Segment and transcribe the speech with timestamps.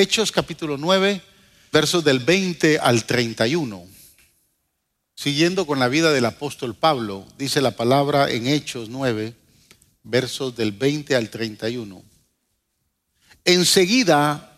[0.00, 1.20] Hechos capítulo 9,
[1.70, 3.86] versos del 20 al 31.
[5.14, 9.34] Siguiendo con la vida del apóstol Pablo, dice la palabra en Hechos 9,
[10.02, 12.02] versos del 20 al 31.
[13.44, 14.50] Enseguida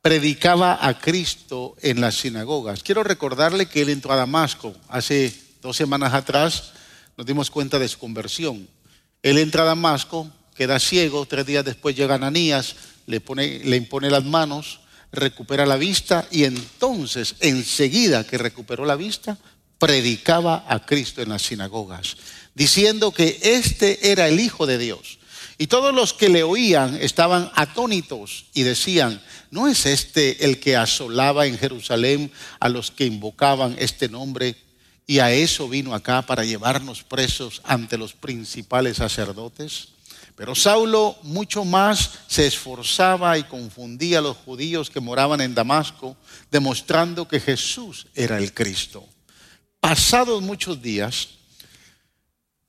[0.00, 2.82] predicaba a Cristo en las sinagogas.
[2.82, 6.72] Quiero recordarle que él entró a Damasco hace dos semanas atrás,
[7.18, 8.66] nos dimos cuenta de su conversión.
[9.22, 12.74] Él entra a Damasco, queda ciego, tres días después llega Ananías,
[13.08, 14.80] le, pone, le impone las manos,
[15.10, 19.38] recupera la vista y entonces, enseguida que recuperó la vista,
[19.78, 22.16] predicaba a Cristo en las sinagogas,
[22.54, 25.18] diciendo que este era el Hijo de Dios.
[25.56, 29.20] Y todos los que le oían estaban atónitos y decían,
[29.50, 34.54] ¿no es este el que asolaba en Jerusalén a los que invocaban este nombre?
[35.06, 39.88] Y a eso vino acá para llevarnos presos ante los principales sacerdotes.
[40.38, 46.16] Pero Saulo mucho más se esforzaba y confundía a los judíos que moraban en Damasco,
[46.48, 49.04] demostrando que Jesús era el Cristo.
[49.80, 51.30] Pasados muchos días,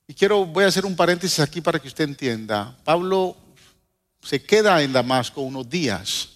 [0.08, 2.76] y quiero, voy a hacer un paréntesis aquí para que usted entienda.
[2.82, 3.36] Pablo
[4.20, 6.30] se queda en Damasco unos días,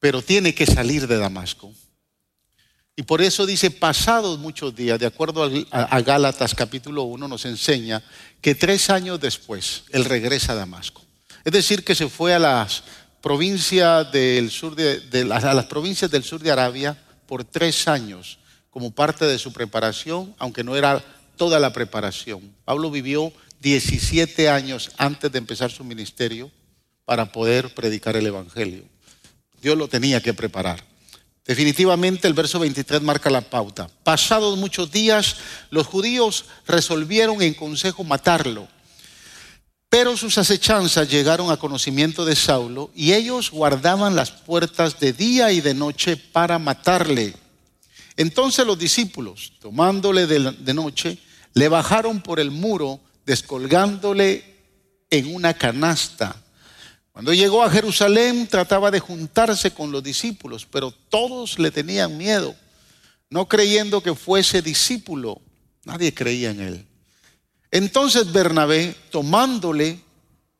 [0.00, 1.72] pero tiene que salir de Damasco.
[2.98, 8.02] Y por eso dice, pasados muchos días, de acuerdo a, Gálatas capítulo 1, nos enseña
[8.40, 11.02] que tres años después él regresa a Damasco.
[11.44, 12.84] Es decir, que se fue a las
[13.20, 18.38] provincias del sur de, a las provincias del sur de Arabia por tres años
[18.70, 21.04] como parte de su preparación, aunque no era
[21.36, 22.54] toda la preparación.
[22.64, 26.50] Pablo vivió 17 años antes de empezar su ministerio
[27.04, 28.84] para poder predicar el Evangelio.
[29.60, 30.95] Dios lo tenía que preparar.
[31.46, 33.88] Definitivamente el verso 23 marca la pauta.
[34.02, 35.36] Pasados muchos días,
[35.70, 38.66] los judíos resolvieron en consejo matarlo.
[39.88, 45.52] Pero sus acechanzas llegaron a conocimiento de Saulo y ellos guardaban las puertas de día
[45.52, 47.34] y de noche para matarle.
[48.16, 51.18] Entonces los discípulos, tomándole de noche,
[51.54, 54.56] le bajaron por el muro, descolgándole
[55.10, 56.42] en una canasta.
[57.16, 62.54] Cuando llegó a Jerusalén trataba de juntarse con los discípulos, pero todos le tenían miedo,
[63.30, 65.40] no creyendo que fuese discípulo.
[65.84, 66.86] Nadie creía en él.
[67.70, 69.98] Entonces Bernabé, tomándole,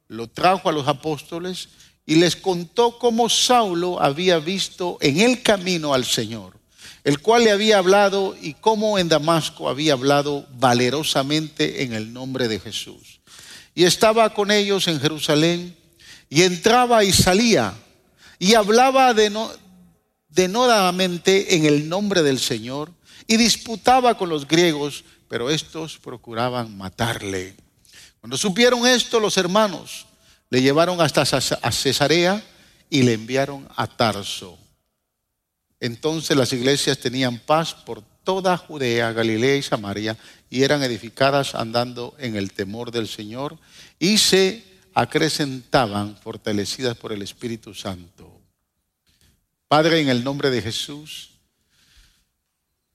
[0.09, 1.69] lo trajo a los apóstoles
[2.07, 6.59] y les contó cómo Saulo había visto en el camino al Señor
[7.05, 12.49] el cual le había hablado y cómo en Damasco había hablado valerosamente en el nombre
[12.49, 13.21] de Jesús.
[13.75, 15.77] Y estaba con ellos en Jerusalén
[16.29, 17.75] y entraba y salía
[18.39, 19.15] y hablaba
[20.29, 22.93] denodadamente en el nombre del Señor
[23.27, 27.57] y disputaba con los griegos, pero estos procuraban matarle.
[28.21, 30.07] Cuando supieron esto, los hermanos
[30.51, 32.43] le llevaron hasta Cesarea
[32.91, 34.59] y le enviaron a Tarso.
[35.81, 40.17] Entonces las iglesias tenían paz por toda Judea, Galilea y Samaria
[40.51, 43.59] y eran edificadas andando en el temor del Señor
[43.99, 48.41] y se acrecentaban fortalecidas por el Espíritu Santo.
[49.69, 51.33] Padre, en el nombre de Jesús,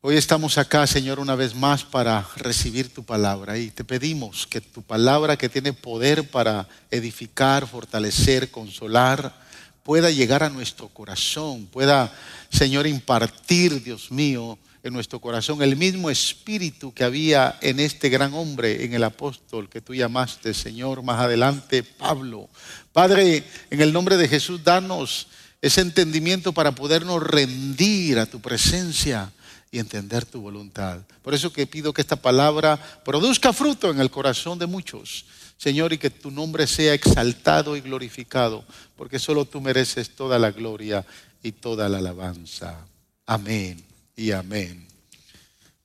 [0.01, 4.61] hoy estamos acá, Señor, una vez más para recibir tu palabra y te pedimos que
[4.61, 9.40] tu palabra que tiene poder para edificar, fortalecer, consolar,
[9.84, 12.11] pueda llegar a nuestro corazón, pueda,
[12.50, 18.33] Señor, impartir, Dios mío, en nuestro corazón el mismo espíritu que había en este gran
[18.33, 22.49] hombre, en el apóstol que tú llamaste, Señor, más adelante, Pablo.
[22.91, 25.27] Padre, en el nombre de Jesús, danos
[25.61, 29.31] ese entendimiento para podernos rendir a tu presencia
[29.71, 30.99] y entender tu voluntad.
[31.21, 35.25] Por eso que pido que esta palabra produzca fruto en el corazón de muchos
[35.61, 38.65] Señor, y que tu nombre sea exaltado y glorificado,
[38.97, 41.05] porque solo tú mereces toda la gloria
[41.43, 42.79] y toda la alabanza.
[43.27, 44.88] Amén y amén.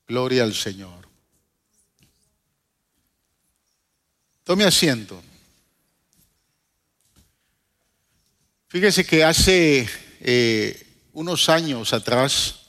[0.06, 1.08] Gloria al Señor.
[4.44, 5.22] Tome asiento.
[8.68, 9.88] Fíjese que hace
[10.20, 12.66] eh, unos años atrás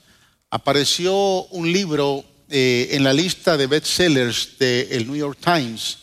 [0.50, 6.00] apareció un libro eh, en la lista de bestsellers del New York Times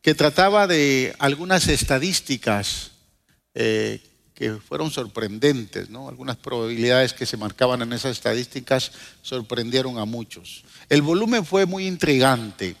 [0.00, 2.92] que trataba de algunas estadísticas
[3.54, 4.00] eh,
[4.38, 6.08] que fueron sorprendentes, ¿no?
[6.08, 10.62] Algunas probabilidades que se marcaban en esas estadísticas sorprendieron a muchos.
[10.88, 12.76] El volumen fue muy intrigante.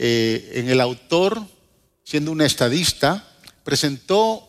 [0.00, 1.40] Eh, en el autor,
[2.02, 3.24] siendo un estadista,
[3.62, 4.48] presentó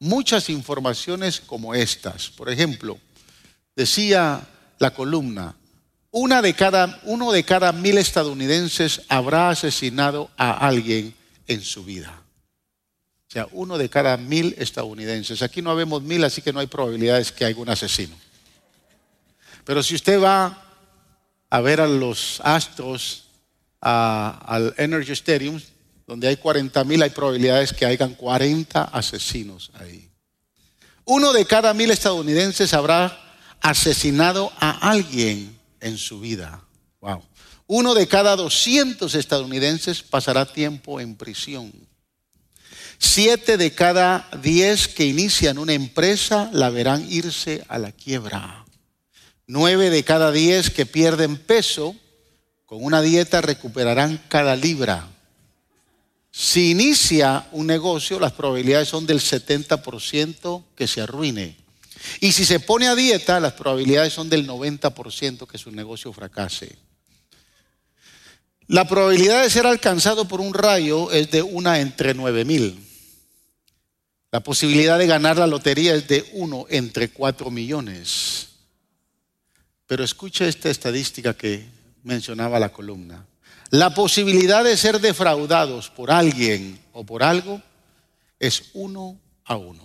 [0.00, 2.30] muchas informaciones como estas.
[2.30, 2.98] Por ejemplo,
[3.76, 4.44] decía
[4.80, 5.54] la columna,
[6.10, 11.14] una de cada, uno de cada mil estadounidenses habrá asesinado a alguien
[11.46, 12.25] en su vida.
[13.28, 15.42] O sea, uno de cada mil estadounidenses.
[15.42, 18.16] Aquí no habemos mil, así que no hay probabilidades que haya un asesino.
[19.64, 20.62] Pero si usted va
[21.50, 23.24] a ver a los Astros
[23.80, 25.60] al Energy Stadium,
[26.06, 30.08] donde hay 40 mil, hay probabilidades que hayan 40 asesinos ahí.
[31.04, 33.18] Uno de cada mil estadounidenses habrá
[33.60, 36.62] asesinado a alguien en su vida.
[37.00, 37.24] Wow.
[37.66, 41.72] Uno de cada 200 estadounidenses pasará tiempo en prisión.
[42.98, 48.64] Siete de cada diez que inician una empresa la verán irse a la quiebra.
[49.46, 51.94] Nueve de cada diez que pierden peso
[52.64, 55.08] con una dieta recuperarán cada libra.
[56.32, 61.56] Si inicia un negocio, las probabilidades son del 70% que se arruine.
[62.20, 66.76] Y si se pone a dieta, las probabilidades son del 90% que su negocio fracase.
[68.68, 72.85] La probabilidad de ser alcanzado por un rayo es de una entre nueve mil.
[74.30, 78.48] La posibilidad de ganar la lotería es de uno entre cuatro millones.
[79.86, 81.64] Pero escucha esta estadística que
[82.02, 83.24] mencionaba la columna.
[83.70, 87.62] La posibilidad de ser defraudados por alguien o por algo
[88.38, 89.82] es uno a uno.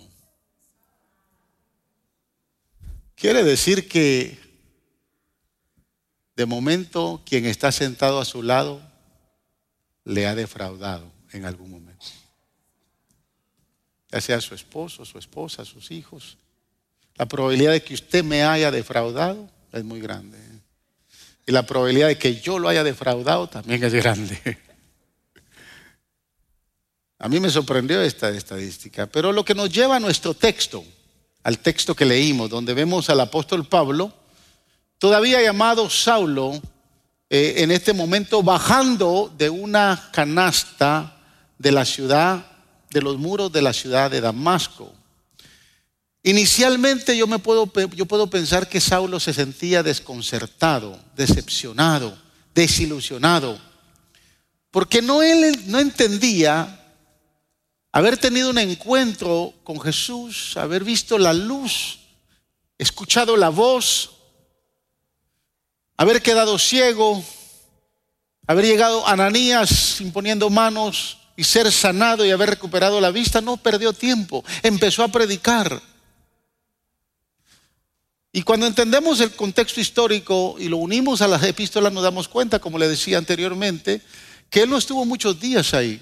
[3.14, 4.38] Quiere decir que
[6.34, 8.82] de momento quien está sentado a su lado
[10.04, 11.91] le ha defraudado en algún momento.
[14.12, 16.36] Ya sea su esposo, su esposa, sus hijos.
[17.16, 20.38] La probabilidad de que usted me haya defraudado es muy grande.
[21.46, 24.58] Y la probabilidad de que yo lo haya defraudado también es grande.
[27.18, 29.06] A mí me sorprendió esta estadística.
[29.06, 30.84] Pero lo que nos lleva a nuestro texto
[31.42, 34.12] al texto que leímos, donde vemos al apóstol Pablo,
[34.98, 36.60] todavía llamado Saulo,
[37.28, 41.16] eh, en este momento bajando de una canasta
[41.58, 42.44] de la ciudad,
[42.92, 44.92] de los muros de la ciudad de Damasco.
[46.22, 52.16] Inicialmente yo, me puedo, yo puedo pensar que Saulo se sentía desconcertado, decepcionado,
[52.54, 53.58] desilusionado,
[54.70, 56.78] porque no, él no entendía
[57.90, 61.98] haber tenido un encuentro con Jesús, haber visto la luz,
[62.78, 64.10] escuchado la voz,
[65.96, 67.22] haber quedado ciego,
[68.46, 73.56] haber llegado a Ananías imponiendo manos y ser sanado y haber recuperado la vista, no
[73.56, 75.80] perdió tiempo, empezó a predicar.
[78.32, 82.58] Y cuando entendemos el contexto histórico y lo unimos a las epístolas, nos damos cuenta,
[82.58, 84.00] como le decía anteriormente,
[84.48, 86.00] que él no estuvo muchos días ahí.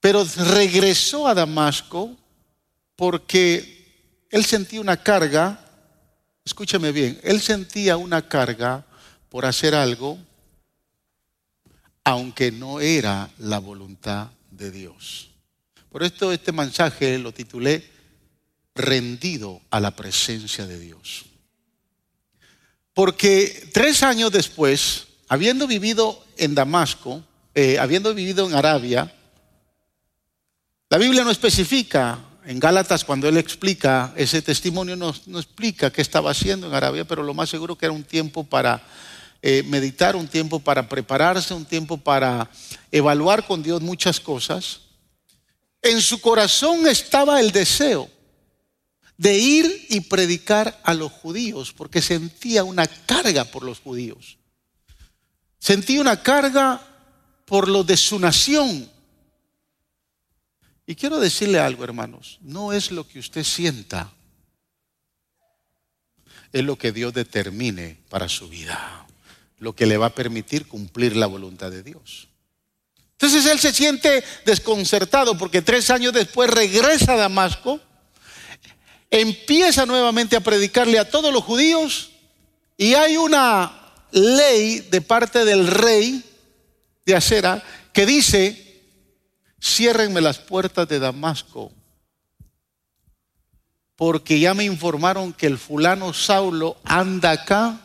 [0.00, 2.16] Pero regresó a Damasco
[2.96, 5.64] porque él sentía una carga,
[6.44, 8.86] escúchame bien, él sentía una carga
[9.28, 10.18] por hacer algo
[12.08, 15.28] aunque no era la voluntad de Dios.
[15.90, 17.84] Por esto este mensaje lo titulé
[18.74, 21.26] Rendido a la presencia de Dios.
[22.94, 27.22] Porque tres años después, habiendo vivido en Damasco,
[27.54, 29.12] eh, habiendo vivido en Arabia,
[30.88, 36.30] la Biblia no especifica, en Gálatas cuando él explica ese testimonio, no, explica qué estaba
[36.30, 38.82] haciendo en Arabia, pero lo más seguro que era un tiempo para
[39.42, 42.50] eh, meditar, un tiempo para prepararse, un tiempo para
[42.90, 44.80] evaluar con Dios muchas cosas.
[45.82, 48.10] En su corazón estaba el deseo
[49.16, 54.38] de ir y predicar a los judíos, porque sentía una carga por los judíos.
[55.58, 56.80] Sentía una carga
[57.44, 58.88] por los de su nación,
[60.88, 64.10] y quiero decirle algo, hermanos, no es lo que usted sienta,
[66.50, 69.06] es lo que Dios determine para su vida,
[69.58, 72.28] lo que le va a permitir cumplir la voluntad de Dios.
[73.12, 77.80] Entonces él se siente desconcertado porque tres años después regresa a Damasco,
[79.10, 82.10] empieza nuevamente a predicarle a todos los judíos
[82.76, 83.72] y hay una
[84.12, 86.22] ley de parte del rey
[87.04, 88.64] de Acera que dice
[89.60, 91.72] ciérrenme las puertas de Damasco,
[93.96, 97.80] porque ya me informaron que el fulano Saulo anda acá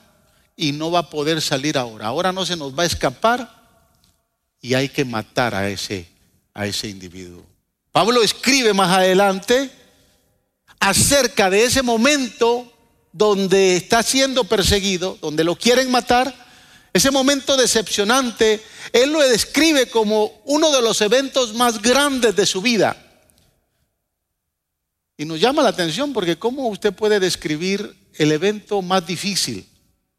[0.55, 2.07] y no va a poder salir ahora.
[2.07, 3.63] Ahora no se nos va a escapar
[4.61, 6.07] y hay que matar a ese,
[6.53, 7.43] a ese individuo.
[7.91, 9.69] Pablo escribe más adelante
[10.79, 12.71] acerca de ese momento
[13.11, 16.33] donde está siendo perseguido, donde lo quieren matar,
[16.93, 22.61] ese momento decepcionante, él lo describe como uno de los eventos más grandes de su
[22.61, 22.97] vida.
[25.17, 29.67] Y nos llama la atención porque ¿cómo usted puede describir el evento más difícil,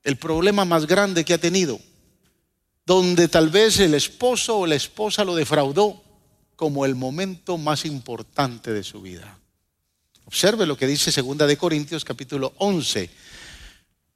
[0.05, 1.81] el problema más grande que ha tenido?
[2.87, 6.03] Donde tal vez el esposo o la esposa lo defraudó,
[6.57, 9.39] como el momento más importante de su vida.
[10.27, 13.11] Observe lo que dice 2 de Corintios capítulo 11,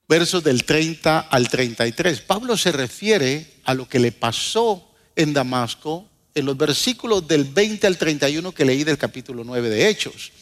[0.09, 2.21] versos del 30 al 33.
[2.23, 7.87] Pablo se refiere a lo que le pasó en Damasco en los versículos del 20
[7.87, 10.33] al 31 que leí del capítulo 9 de Hechos.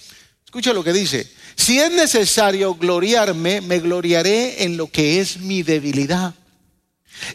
[0.46, 1.30] Escucha lo que dice.
[1.56, 6.34] Si es necesario gloriarme, me gloriaré en lo que es mi debilidad.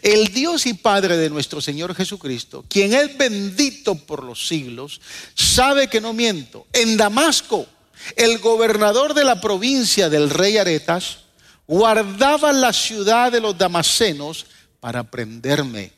[0.01, 5.01] El Dios y Padre de nuestro Señor Jesucristo, quien es bendito por los siglos,
[5.35, 6.67] sabe que no miento.
[6.71, 7.67] En Damasco,
[8.15, 11.19] el gobernador de la provincia del rey Aretas
[11.67, 14.45] guardaba la ciudad de los damasenos
[14.79, 15.91] para prenderme.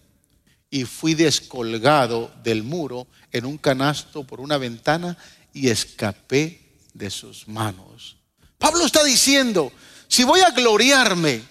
[0.72, 5.16] Y fui descolgado del muro en un canasto por una ventana
[5.54, 6.63] y escapé
[6.94, 8.18] de sus manos.
[8.58, 9.72] Pablo está diciendo,
[10.08, 11.42] si voy a gloriarme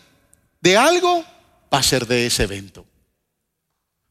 [0.61, 1.25] de algo,
[1.73, 2.87] va a ser de ese evento.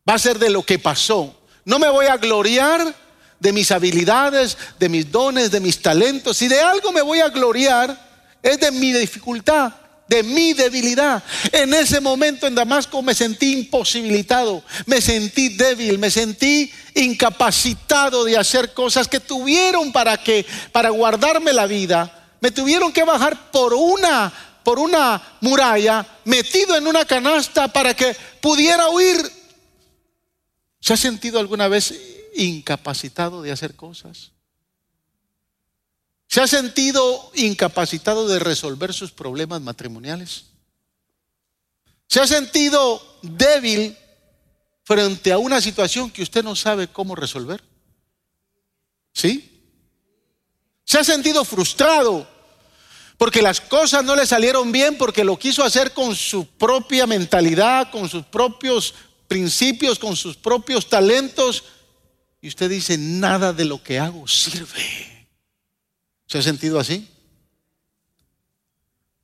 [0.08, 1.42] Va a ser de lo que pasó.
[1.66, 2.94] No me voy a gloriar
[3.40, 6.38] de mis habilidades, de mis dones, de mis talentos.
[6.38, 9.74] Si de algo me voy a gloriar, es de mi dificultad,
[10.12, 11.24] de mi debilidad.
[11.54, 18.38] En ese momento en Damasco me sentí imposibilitado, me sentí débil, me sentí incapacitado de
[18.38, 22.36] hacer cosas que tuvieron para que para guardarme la vida.
[22.42, 28.14] Me tuvieron que bajar por una por una muralla, metido en una canasta para que
[28.42, 29.18] pudiera huir.
[30.82, 31.96] ¿Se ha sentido alguna vez
[32.36, 34.34] incapacitado de hacer cosas?
[36.32, 40.46] ¿Se ha sentido incapacitado de resolver sus problemas matrimoniales?
[42.08, 43.98] ¿Se ha sentido débil
[44.86, 47.62] frente a una situación que usted no sabe cómo resolver?
[49.14, 49.62] ¿Sí?
[50.86, 52.26] ¿Se ha sentido frustrado
[53.18, 57.92] porque las cosas no le salieron bien, porque lo quiso hacer con su propia mentalidad,
[57.92, 58.94] con sus propios
[59.28, 61.66] principios, con sus propios talentos.
[62.40, 65.11] Y usted dice, nada de lo que hago sirve.
[66.32, 67.06] ¿Se ha sentido así?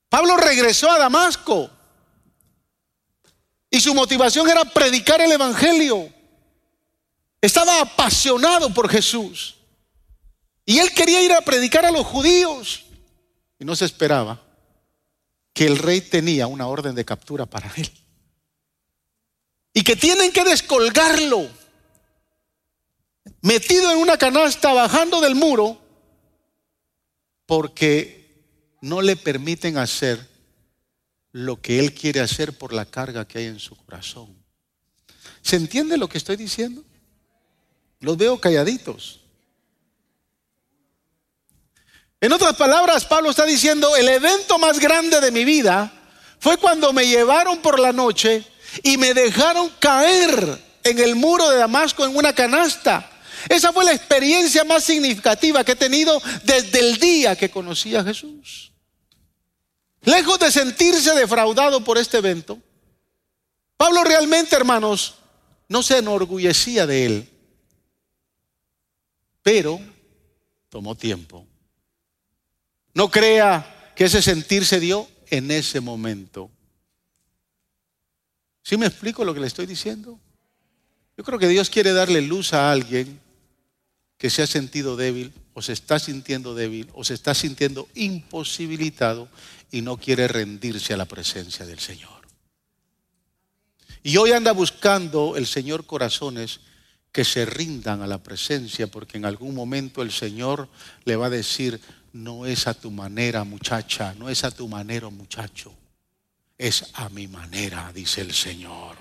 [0.10, 1.70] Pablo regresó a Damasco
[3.70, 6.14] y su motivación era predicar el Evangelio.
[7.40, 9.56] Estaba apasionado por Jesús.
[10.66, 12.84] Y él quería ir a predicar a los judíos.
[13.58, 14.42] Y no se esperaba
[15.54, 17.90] que el rey tenía una orden de captura para él.
[19.74, 21.48] Y que tienen que descolgarlo,
[23.40, 25.87] metido en una canasta, bajando del muro,
[27.48, 28.46] porque
[28.82, 30.30] no le permiten hacer
[31.32, 34.36] lo que él quiere hacer por la carga que hay en su corazón.
[35.42, 36.84] ¿Se entiende lo que estoy diciendo?
[38.01, 39.22] Los veo calladitos.
[42.20, 45.92] En otras palabras, Pablo está diciendo, el evento más grande de mi vida
[46.39, 48.44] fue cuando me llevaron por la noche
[48.84, 53.10] y me dejaron caer en el muro de Damasco en una canasta.
[53.50, 58.04] Esa fue la experiencia más significativa que he tenido desde el día que conocí a
[58.04, 58.72] Jesús.
[60.01, 62.60] Lejos de sentirse defraudado por este evento,
[63.75, 65.16] Pablo realmente, hermanos,
[65.68, 67.30] no se enorgullecía de él,
[69.44, 69.80] pero
[70.70, 71.46] tomó tiempo
[72.98, 76.50] no crea que ese sentir se dio en ese momento.
[78.63, 80.20] ¿Sí me explico lo que le estoy diciendo?
[81.16, 83.22] Yo creo que Dios quiere darle luz a alguien
[84.18, 89.30] que se ha sentido débil o se está sintiendo débil o se está sintiendo imposibilitado
[89.72, 92.18] y no quiere rendirse a la presencia del Señor.
[94.04, 96.62] Y hoy anda buscando el Señor corazones
[97.12, 100.70] que se rindan a la presencia porque en algún momento el Señor
[101.04, 101.82] le va a decir,
[102.14, 105.74] no es a tu manera, muchacha, no es a tu manera, muchacho,
[106.58, 108.98] es a mi manera, dice el Señor.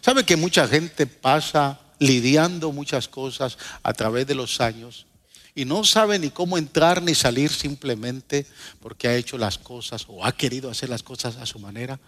[0.00, 5.06] ¿Sabe que mucha gente pasa lidiando muchas cosas a través de los años
[5.54, 8.46] y no sabe ni cómo entrar ni salir simplemente
[8.80, 11.98] porque ha hecho las cosas o ha querido hacer las cosas a su manera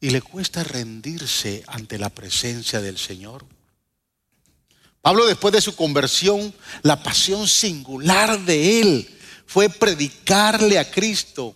[0.00, 3.46] y le cuesta rendirse ante la presencia del Señor?
[5.00, 6.52] Pablo después de su conversión,
[6.82, 11.54] la pasión singular de él fue predicarle a Cristo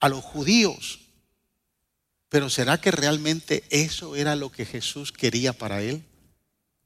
[0.00, 1.00] a los judíos.
[2.28, 6.02] Pero ¿será que realmente eso era lo que Jesús quería para él?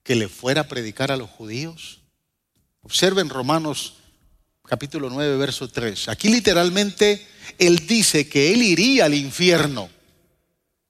[0.06, 1.98] Que le fuera a predicar a los judíos.
[2.82, 3.94] Observen Romanos
[4.64, 6.08] capítulo 9, verso 3.
[6.08, 7.26] Aquí literalmente
[7.58, 9.88] él dice que él iría al infierno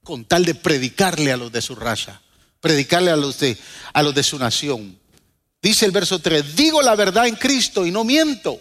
[0.03, 2.21] con tal de predicarle a los de su raza,
[2.61, 3.57] predicarle a los de,
[3.93, 4.97] a los de su nación.
[5.61, 8.59] Dice el verso 3, digo la verdad en Cristo y no miento.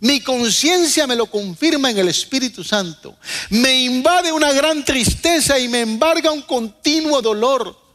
[0.00, 3.16] Mi conciencia me lo confirma en el Espíritu Santo.
[3.50, 7.85] Me invade una gran tristeza y me embarga un continuo dolor.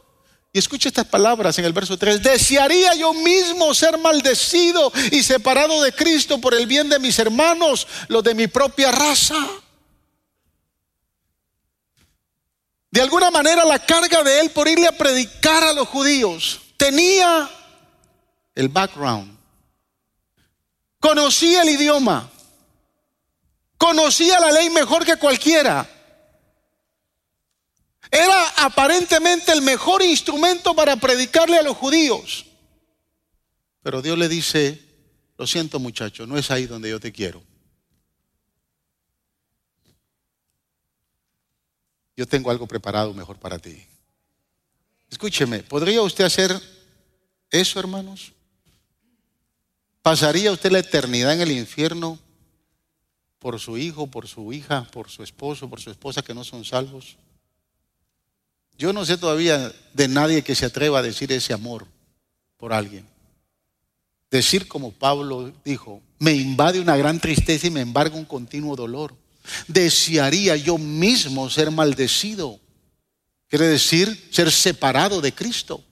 [0.52, 2.22] Y escucha estas palabras en el verso 3.
[2.22, 7.86] Desearía yo mismo ser maldecido y separado de Cristo por el bien de mis hermanos,
[8.08, 9.36] los de mi propia raza.
[12.90, 17.48] De alguna manera la carga de él por irle a predicar a los judíos tenía
[18.54, 19.38] el background.
[21.00, 22.28] Conocía el idioma.
[23.78, 25.88] Conocía la ley mejor que cualquiera.
[28.12, 32.44] Era aparentemente el mejor instrumento para predicarle a los judíos.
[33.82, 34.78] Pero Dios le dice,
[35.38, 37.42] lo siento muchacho, no es ahí donde yo te quiero.
[42.14, 43.82] Yo tengo algo preparado mejor para ti.
[45.10, 46.60] Escúcheme, ¿podría usted hacer
[47.50, 48.32] eso, hermanos?
[50.02, 52.18] ¿Pasaría usted la eternidad en el infierno
[53.38, 56.66] por su hijo, por su hija, por su esposo, por su esposa que no son
[56.66, 57.16] salvos?
[58.82, 61.86] Yo no sé todavía de nadie que se atreva a decir ese amor
[62.56, 63.06] por alguien.
[64.28, 69.14] Decir como Pablo dijo, me invade una gran tristeza y me embarga un continuo dolor.
[69.68, 72.58] Desearía yo mismo ser maldecido.
[73.46, 75.84] Quiere decir ser separado de Cristo.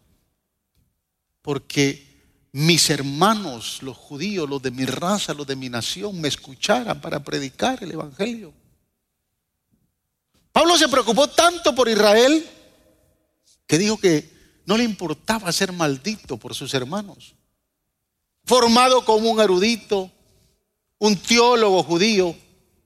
[1.43, 2.05] Porque
[2.51, 7.23] mis hermanos, los judíos, los de mi raza, los de mi nación, me escucharan para
[7.23, 8.53] predicar el Evangelio.
[10.51, 12.45] Pablo se preocupó tanto por Israel
[13.71, 14.29] que dijo que
[14.67, 17.37] no le importaba ser maldito por sus hermanos.
[18.45, 20.11] Formado como un erudito,
[20.99, 22.35] un teólogo judío,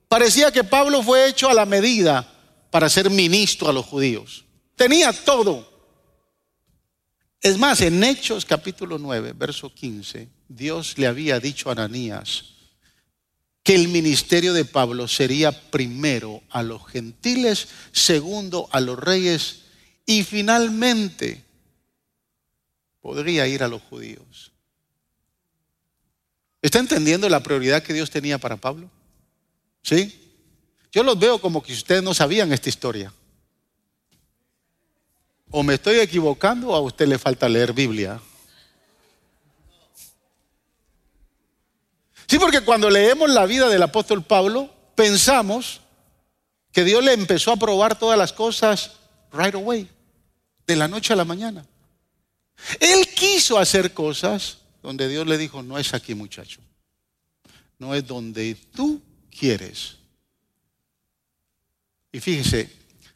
[0.07, 2.31] parecía que Pablo fue hecho a la medida
[2.69, 4.45] para ser ministro a los judíos.
[4.75, 5.67] Tenía todo.
[7.41, 12.43] Es más, en Hechos capítulo 9, verso 15, Dios le había dicho a Ananías
[13.63, 19.64] que el ministerio de Pablo sería primero a los gentiles, segundo a los reyes
[20.05, 21.43] y finalmente
[23.01, 24.51] podría ir a los judíos.
[26.61, 28.89] ¿Está entendiendo la prioridad que Dios tenía para Pablo?
[29.83, 30.21] ¿Sí?
[30.91, 33.13] Yo los veo como que ustedes no sabían esta historia.
[35.51, 38.19] O me estoy equivocando o a usted le falta leer Biblia.
[42.27, 45.81] Sí, porque cuando leemos la vida del apóstol Pablo, pensamos
[46.71, 48.93] que Dios le empezó a probar todas las cosas
[49.31, 49.87] right away
[50.67, 51.65] de la noche a la mañana.
[52.79, 56.61] Él quiso hacer cosas donde Dios le dijo, no es aquí muchacho,
[57.79, 59.01] no es donde tú
[59.37, 59.97] quieres.
[62.11, 62.71] Y fíjese,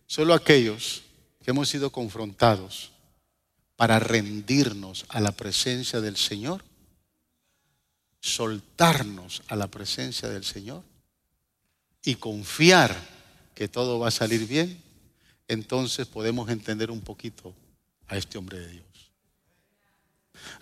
[0.05, 1.03] solo aquellos
[1.43, 2.91] que hemos sido confrontados
[3.75, 6.65] para rendirnos a la presencia del Señor,
[8.19, 10.83] soltarnos a la presencia del Señor
[12.03, 12.93] y confiar
[13.55, 14.81] que todo va a salir bien,
[15.49, 17.53] entonces podemos entender un poquito
[18.07, 18.85] a este hombre de Dios.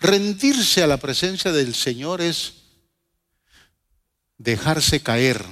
[0.00, 2.54] Rendirse a la presencia del Señor es
[4.38, 5.44] dejarse caer.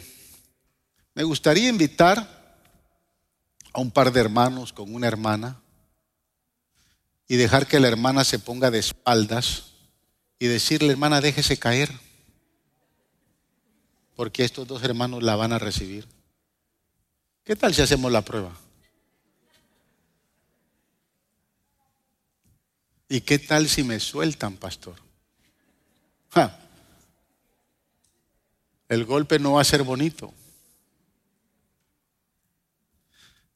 [1.15, 2.59] Me gustaría invitar
[3.73, 5.61] a un par de hermanos con una hermana
[7.29, 9.75] y dejar que la hermana se ponga de espaldas
[10.39, 11.91] y decirle, hermana, déjese caer,
[14.15, 16.07] porque estos dos hermanos la van a recibir.
[17.45, 18.66] ¿Qué tal si hacemos la prueba?
[23.17, 24.95] ¿Y qué tal si me sueltan, pastor?
[28.91, 30.35] El golpe no va a ser bonito.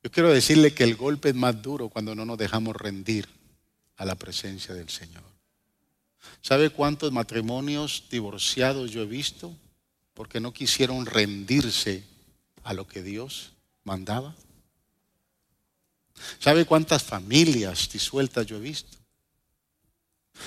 [0.03, 3.29] Yo quiero decirle que el golpe es más duro cuando no nos dejamos rendir
[3.99, 5.25] a la presencia del Señor.
[6.41, 9.55] ¿Sabe cuántos matrimonios divorciados yo he visto
[10.15, 12.03] porque no quisieron rendirse
[12.63, 13.53] a lo que Dios
[13.85, 14.35] mandaba?
[16.39, 19.00] ¿Sabe cuántas familias disueltas yo he visto?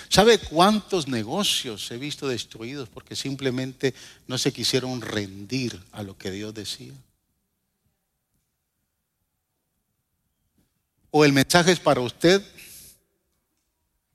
[0.10, 3.94] ¿Sabe cuántos negocios he visto destruidos porque simplemente
[4.28, 6.94] no se quisieron rendir a lo que Dios decía?
[11.12, 12.44] O el mensaje es para usted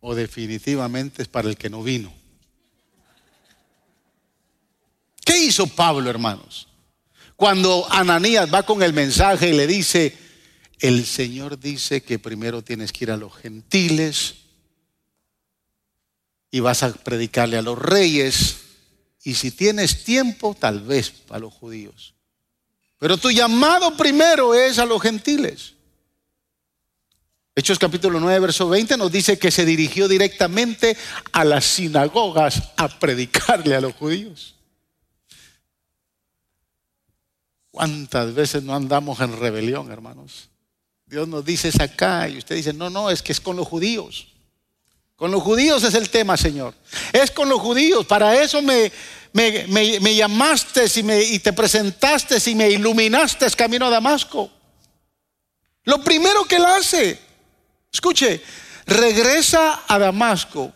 [0.01, 2.13] o definitivamente es para el que no vino.
[5.25, 6.69] ¿Qué hizo Pablo, hermanos?
[7.37, 10.17] Cuando Ananías va con el mensaje y le dice,
[10.81, 14.35] el Señor dice que primero tienes que ir a los gentiles,
[16.51, 18.59] y vas a predicarle a los reyes
[19.25, 22.15] y si tienes tiempo, tal vez a los judíos.
[22.99, 25.75] Pero tu llamado primero es a los gentiles.
[27.55, 30.97] Hechos capítulo 9, verso 20 nos dice que se dirigió directamente
[31.33, 34.55] a las sinagogas a predicarle a los judíos.
[37.71, 40.49] ¿Cuántas veces no andamos en rebelión, hermanos?
[41.07, 43.67] Dios nos dice es acá y usted dice, no, no, es que es con los
[43.67, 44.29] judíos.
[45.19, 46.77] Con los judíos es el tema, Señor.
[47.13, 48.07] Es con los judíos.
[48.07, 48.93] Para eso me,
[49.33, 54.49] me, llamaste y, me, y te presentaste y me iluminaste camino a Damasco.
[55.83, 57.19] Lo primero que él hace,
[57.93, 58.41] escuche,
[58.87, 60.73] regresa a Damasco,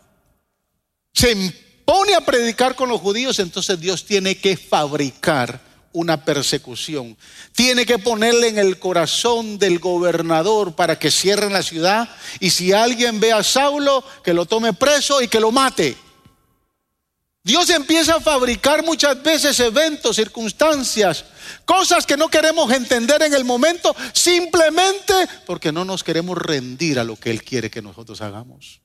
[1.14, 1.36] se
[1.84, 5.60] pone a predicar con los judíos, entonces Dios tiene que fabricar
[5.92, 7.16] una persecución.
[7.54, 12.08] Tiene que ponerle en el corazón del gobernador para que cierren la ciudad
[12.40, 15.96] y si alguien ve a Saulo, que lo tome preso y que lo mate.
[17.44, 21.24] Dios empieza a fabricar muchas veces eventos, circunstancias,
[21.64, 27.04] cosas que no queremos entender en el momento, simplemente porque no nos queremos rendir a
[27.04, 28.80] lo que Él quiere que nosotros hagamos.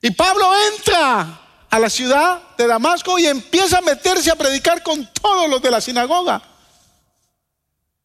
[0.00, 5.08] Y Pablo entra a la ciudad de Damasco y empieza a meterse a predicar con
[5.20, 6.40] todos los de la sinagoga.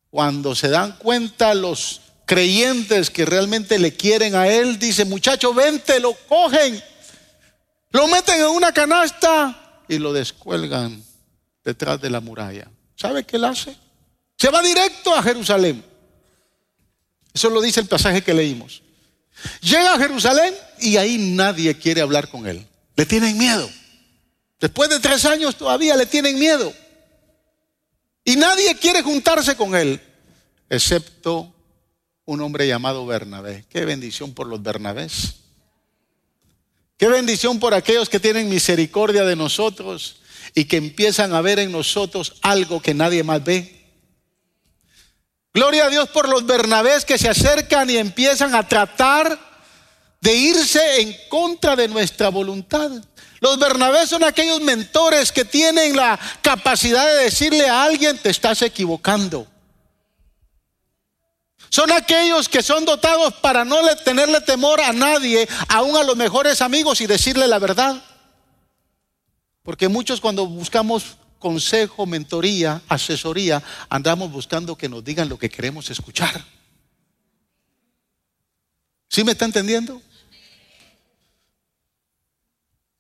[0.10, 6.00] Cuando se dan cuenta los creyentes que realmente le quieren a Él, dice, muchacho, vente,
[6.00, 6.82] lo cogen
[7.92, 11.04] lo meten en una canasta y lo descuelgan
[11.64, 12.70] detrás de la muralla.
[12.96, 13.76] ¿Sabe qué él hace?
[14.38, 15.84] Se va directo a Jerusalén.
[17.34, 18.82] Eso lo dice el pasaje que leímos.
[19.62, 22.68] Llega a Jerusalén y ahí nadie quiere hablar con él.
[22.98, 23.70] Le tienen miedo.
[24.60, 26.74] Después de tres años todavía le tienen miedo.
[28.26, 30.02] Y nadie quiere juntarse con él,
[30.70, 31.54] excepto
[32.26, 33.66] un hombre llamado Bernabé.
[33.70, 35.36] Qué bendición por los Bernabés.
[36.98, 40.18] Qué bendición por aquellos que tienen misericordia de nosotros
[40.56, 43.78] y que empiezan a ver en nosotros algo que nadie más ve.
[45.54, 49.47] Gloria a Dios por los Bernabés que se acercan y empiezan a tratar
[50.22, 52.92] de irse en contra de nuestra voluntad.
[53.40, 58.62] Los Bernabés son aquellos mentores que tienen la capacidad de decirle a alguien, te estás
[58.62, 59.48] equivocando.
[61.70, 66.62] Son aquellos que son dotados para no tenerle temor a nadie, aún a los mejores
[66.62, 68.02] amigos y decirle la verdad.
[69.64, 75.90] Porque muchos cuando buscamos consejo, mentoría, asesoría, andamos buscando que nos digan lo que queremos
[75.90, 76.44] escuchar.
[79.10, 80.02] ¿Sí me está entendiendo?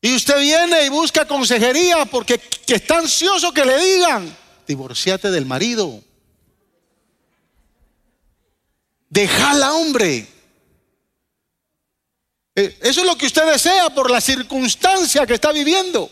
[0.07, 6.01] Y usted viene y busca consejería porque está ansioso que le digan, divorciate del marido,
[9.09, 10.25] Déjala, hombre.
[12.55, 16.09] Eh, eso es lo que usted desea por la circunstancia que está viviendo.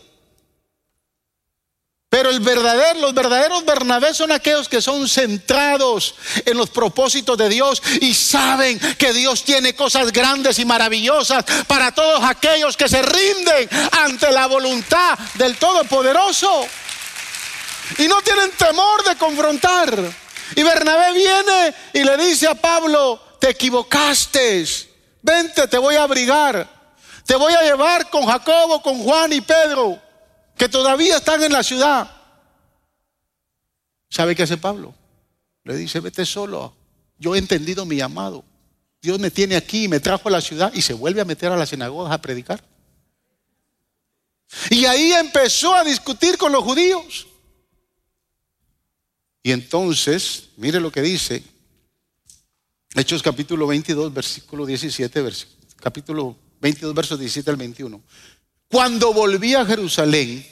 [2.08, 6.14] Pero el verdadero, los verdaderos Bernabé son aquellos que son centrados
[6.44, 11.92] en los propósitos de Dios y saben que Dios tiene cosas grandes y maravillosas para
[11.92, 16.66] todos aquellos que se rinden ante la voluntad del Todopoderoso.
[17.98, 19.98] Y no tienen temor de confrontar.
[20.54, 24.64] Y Bernabé viene y le dice a Pablo, te equivocaste,
[25.22, 26.68] vente, te voy a abrigar,
[27.26, 30.00] te voy a llevar con Jacobo, con Juan y Pedro,
[30.56, 32.10] que todavía están en la ciudad.
[34.08, 34.94] ¿Sabe qué hace Pablo?
[35.64, 36.74] Le dice, vete solo,
[37.18, 38.44] yo he entendido mi llamado.
[39.02, 41.52] Dios me tiene aquí y me trajo a la ciudad y se vuelve a meter
[41.52, 42.62] a la sinagoga a predicar.
[44.70, 47.26] Y ahí empezó a discutir con los judíos.
[49.42, 51.42] Y entonces, mire lo que dice
[52.96, 55.22] Hechos capítulo 22, versículo 17,
[55.76, 58.02] capítulo 22, versos 17 al 21.
[58.76, 60.46] Cuando volví a Jerusalén,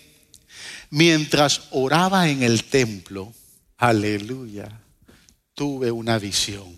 [0.89, 3.35] mientras oraba en el templo,
[3.77, 4.81] aleluya,
[5.53, 6.75] tuve una visión.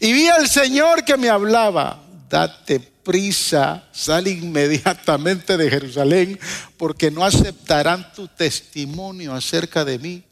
[0.00, 6.40] Y vi al Señor que me hablaba, date prisa, sal inmediatamente de Jerusalén,
[6.78, 10.24] porque no aceptarán tu testimonio acerca de mí.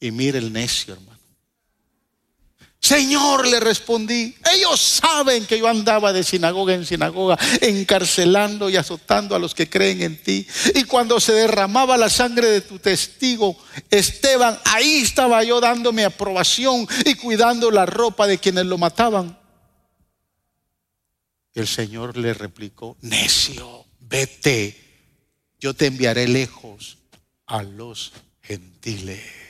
[0.00, 1.17] Y mire el necio, hermano.
[2.88, 9.36] Señor, le respondí, ellos saben que yo andaba de sinagoga en sinagoga, encarcelando y azotando
[9.36, 10.46] a los que creen en ti.
[10.74, 13.58] Y cuando se derramaba la sangre de tu testigo,
[13.90, 19.38] Esteban, ahí estaba yo dándome aprobación y cuidando la ropa de quienes lo mataban.
[21.52, 24.82] El Señor le replicó, necio, vete,
[25.60, 26.96] yo te enviaré lejos
[27.44, 29.47] a los gentiles.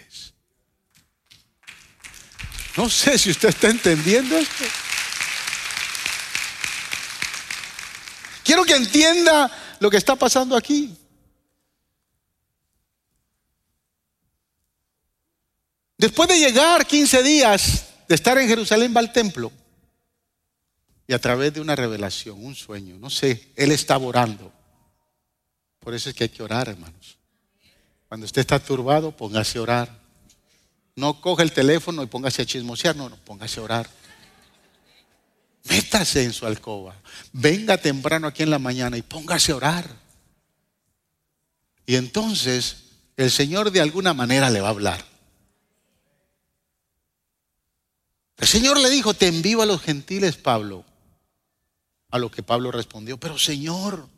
[2.78, 4.62] No sé si usted está entendiendo esto.
[8.44, 10.96] Quiero que entienda lo que está pasando aquí.
[15.96, 19.50] Después de llegar 15 días de estar en Jerusalén, va al templo.
[21.08, 24.52] Y a través de una revelación, un sueño, no sé, él estaba orando.
[25.80, 27.18] Por eso es que hay que orar, hermanos.
[28.06, 30.07] Cuando usted está turbado, póngase a orar.
[30.98, 33.88] No coge el teléfono y póngase a chismosear, no, no, póngase a orar.
[35.70, 36.96] Métase en su alcoba.
[37.32, 39.88] Venga temprano aquí en la mañana y póngase a orar.
[41.86, 42.78] Y entonces
[43.16, 45.04] el Señor de alguna manera le va a hablar.
[48.36, 50.84] El Señor le dijo, te envío a los gentiles, Pablo.
[52.10, 54.08] A lo que Pablo respondió, pero Señor,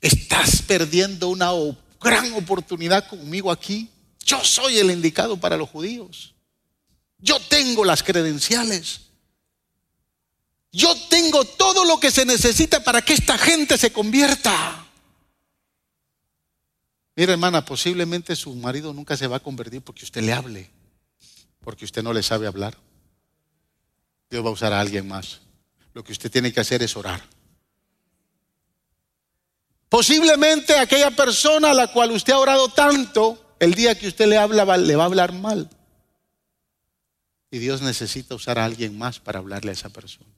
[0.00, 1.50] estás perdiendo una
[2.00, 3.90] gran oportunidad conmigo aquí.
[4.30, 6.36] Yo soy el indicado para los judíos.
[7.18, 9.00] Yo tengo las credenciales.
[10.70, 14.86] Yo tengo todo lo que se necesita para que esta gente se convierta.
[17.16, 20.70] Mira, hermana, posiblemente su marido nunca se va a convertir porque usted le hable,
[21.60, 22.78] porque usted no le sabe hablar.
[24.30, 25.40] Dios va a usar a alguien más.
[25.92, 27.20] Lo que usted tiene que hacer es orar.
[29.88, 34.38] Posiblemente aquella persona a la cual usted ha orado tanto, el día que usted le
[34.38, 35.70] habla, le va a hablar mal.
[37.50, 40.30] Y Dios necesita usar a alguien más para hablarle a esa persona.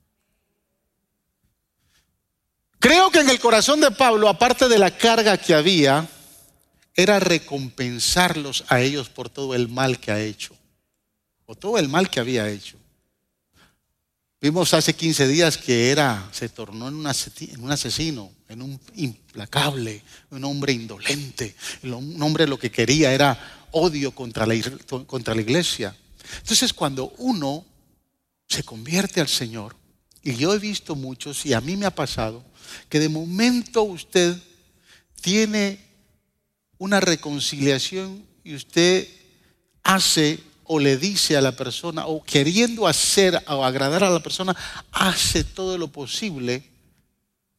[2.79, 6.07] Creo que en el corazón de Pablo, aparte de la carga que había,
[6.95, 10.53] era recompensarlos a ellos por todo el mal que ha hecho,
[11.45, 12.77] o todo el mal que había hecho.
[14.43, 20.43] Vimos hace 15 días que era, se tornó en un, asesino, en un implacable, un
[20.43, 21.55] hombre indolente.
[21.83, 24.53] Un hombre lo que quería era odio contra la,
[25.07, 25.95] contra la iglesia.
[26.39, 27.65] Entonces cuando uno
[28.45, 29.77] se convierte al Señor,
[30.21, 32.43] y yo he visto muchos, y a mí me ha pasado,
[32.89, 34.35] que de momento usted
[35.21, 35.79] tiene
[36.77, 39.07] una reconciliación y usted
[39.83, 40.37] hace
[40.73, 44.55] o le dice a la persona, o queriendo hacer o agradar a la persona,
[44.91, 46.63] hace todo lo posible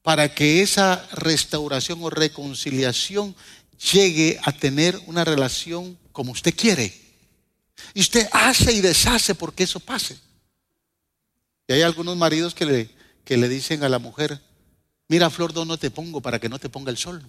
[0.02, 3.36] para que esa restauración o reconciliación
[3.92, 6.92] llegue a tener una relación como usted quiere.
[7.94, 10.18] Y usted hace y deshace porque eso pase.
[11.68, 12.90] Y hay algunos maridos que le,
[13.24, 14.40] que le dicen a la mujer,
[15.06, 17.24] mira Flor, no te pongo para que no te ponga el sol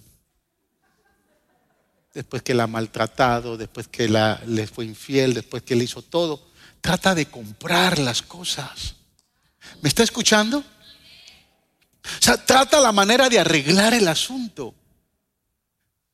[2.16, 6.00] después que la ha maltratado, después que la, le fue infiel, después que le hizo
[6.00, 6.48] todo.
[6.80, 8.94] Trata de comprar las cosas.
[9.82, 10.60] ¿Me está escuchando?
[10.60, 14.74] O sea, trata la manera de arreglar el asunto.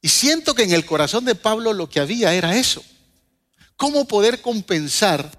[0.01, 2.83] Y siento que en el corazón de Pablo lo que había era eso.
[3.77, 5.31] ¿Cómo poder compensar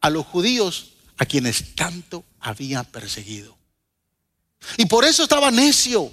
[0.00, 3.58] a los judíos a quienes tanto había perseguido?
[4.76, 6.12] Y por eso estaba necio.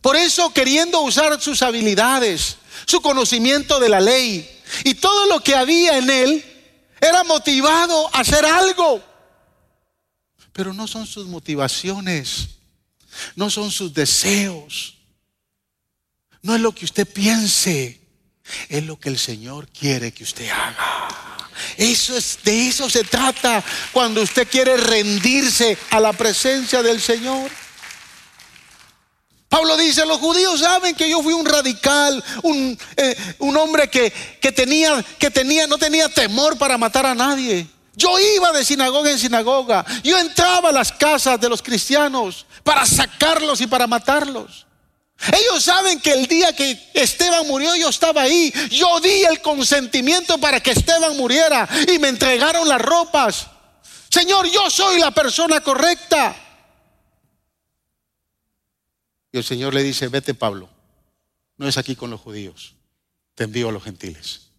[0.00, 4.48] Por eso queriendo usar sus habilidades, su conocimiento de la ley
[4.84, 6.44] y todo lo que había en él
[7.00, 9.02] era motivado a hacer algo.
[10.52, 12.48] Pero no son sus motivaciones,
[13.36, 14.96] no son sus deseos,
[16.42, 18.00] no es lo que usted piense,
[18.68, 21.18] es lo que el Señor quiere que usted haga.
[21.76, 27.50] Eso es de eso se trata cuando usted quiere rendirse a la presencia del Señor.
[29.48, 34.10] Pablo dice, los judíos saben que yo fui un radical, un, eh, hombre que,
[34.52, 37.66] tenía, que tenía, no tenía temor para matar a nadie.
[37.94, 42.84] Yo iba de sinagoga en sinagoga, yo entraba a las casas de los cristianos para
[42.84, 44.66] sacarlos y para matarlos.
[45.32, 48.52] Ellos saben que el día que Esteban murió yo estaba ahí.
[48.70, 53.48] Yo di el consentimiento para que Esteban muriera y me entregaron las ropas.
[54.08, 56.36] Señor, yo soy la persona correcta.
[59.38, 60.68] El Señor le dice, vete Pablo,
[61.56, 62.74] no es aquí con los judíos,
[63.34, 64.50] te envío a los gentiles.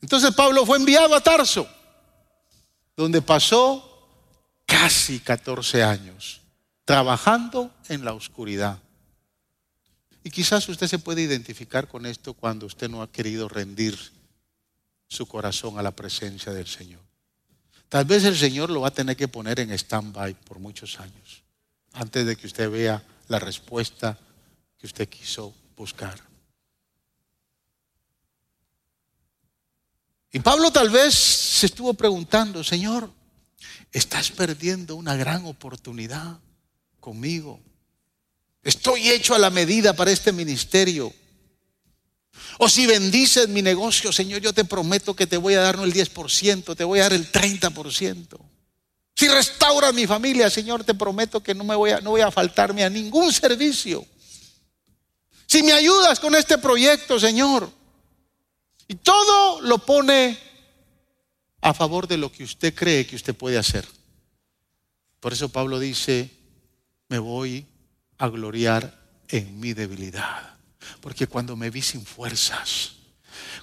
[0.00, 1.68] Entonces Pablo fue enviado a Tarso,
[2.96, 4.08] donde pasó
[4.66, 6.40] casi 14 años
[6.84, 8.78] trabajando en la oscuridad.
[10.22, 13.96] Y quizás usted se puede identificar con esto cuando usted no ha querido rendir
[15.08, 17.00] su corazón a la presencia del Señor.
[17.88, 21.45] Tal vez el Señor lo va a tener que poner en stand-by por muchos años
[21.96, 24.18] antes de que usted vea la respuesta
[24.78, 26.20] que usted quiso buscar.
[30.32, 33.10] Y Pablo tal vez se estuvo preguntando, Señor,
[33.90, 36.38] estás perdiendo una gran oportunidad
[37.00, 37.60] conmigo.
[38.62, 41.12] Estoy hecho a la medida para este ministerio.
[42.58, 45.84] O si bendices mi negocio, Señor, yo te prometo que te voy a dar no
[45.84, 48.55] el 10%, te voy a dar el 30%.
[49.16, 52.30] Si restauras mi familia, Señor, te prometo que no, me voy a, no voy a
[52.30, 54.04] faltarme a ningún servicio.
[55.46, 57.70] Si me ayudas con este proyecto, Señor,
[58.86, 60.38] y todo lo pone
[61.62, 63.86] a favor de lo que usted cree que usted puede hacer.
[65.18, 66.30] Por eso Pablo dice,
[67.08, 67.66] me voy
[68.18, 70.56] a gloriar en mi debilidad.
[71.00, 72.92] Porque cuando me vi sin fuerzas,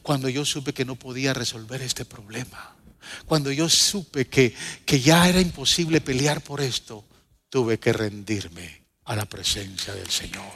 [0.01, 2.75] Cuando yo supe que no podía resolver este problema.
[3.25, 7.05] Cuando yo supe que, que ya era imposible pelear por esto,
[7.49, 10.51] tuve que rendirme a la presencia del Señor.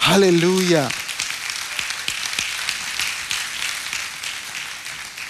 [0.00, 0.88] Aleluya.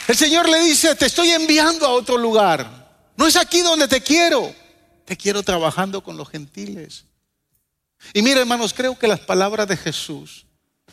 [0.09, 2.83] El Señor le dice, te estoy enviando a otro lugar.
[3.17, 4.55] No es aquí donde te quiero.
[5.05, 7.05] Te quiero trabajando con los gentiles.
[8.12, 10.47] Y mira, hermanos, creo que las palabras de Jesús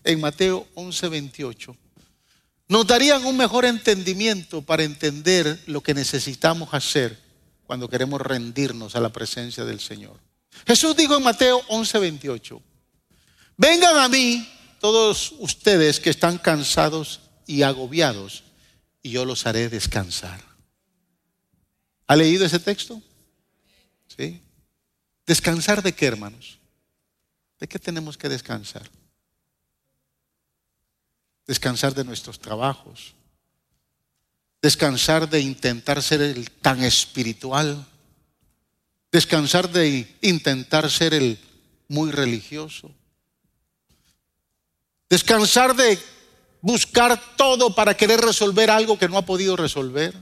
[0.03, 1.75] en Mateo 11, 28
[2.69, 7.19] nos darían un mejor entendimiento para entender lo que necesitamos hacer
[7.65, 10.19] cuando queremos rendirnos a la presencia del Señor.
[10.67, 12.61] Jesús dijo en Mateo 11, 28,
[13.57, 14.47] vengan a mí
[14.79, 18.43] todos ustedes que están cansados y agobiados,
[19.01, 20.39] y yo los haré descansar.
[22.05, 23.01] ¿Ha leído ese texto?
[24.15, 24.41] ¿Sí?
[25.25, 26.59] ¿Descansar de qué, hermanos?
[27.59, 28.89] ¿De qué tenemos que descansar?
[31.49, 33.15] Descansar de nuestros trabajos,
[34.61, 37.87] descansar de intentar ser el tan espiritual,
[39.11, 41.39] descansar de intentar ser el
[41.87, 42.91] muy religioso,
[45.09, 45.97] descansar de
[46.61, 50.15] buscar todo para querer resolver algo que no ha podido resolver.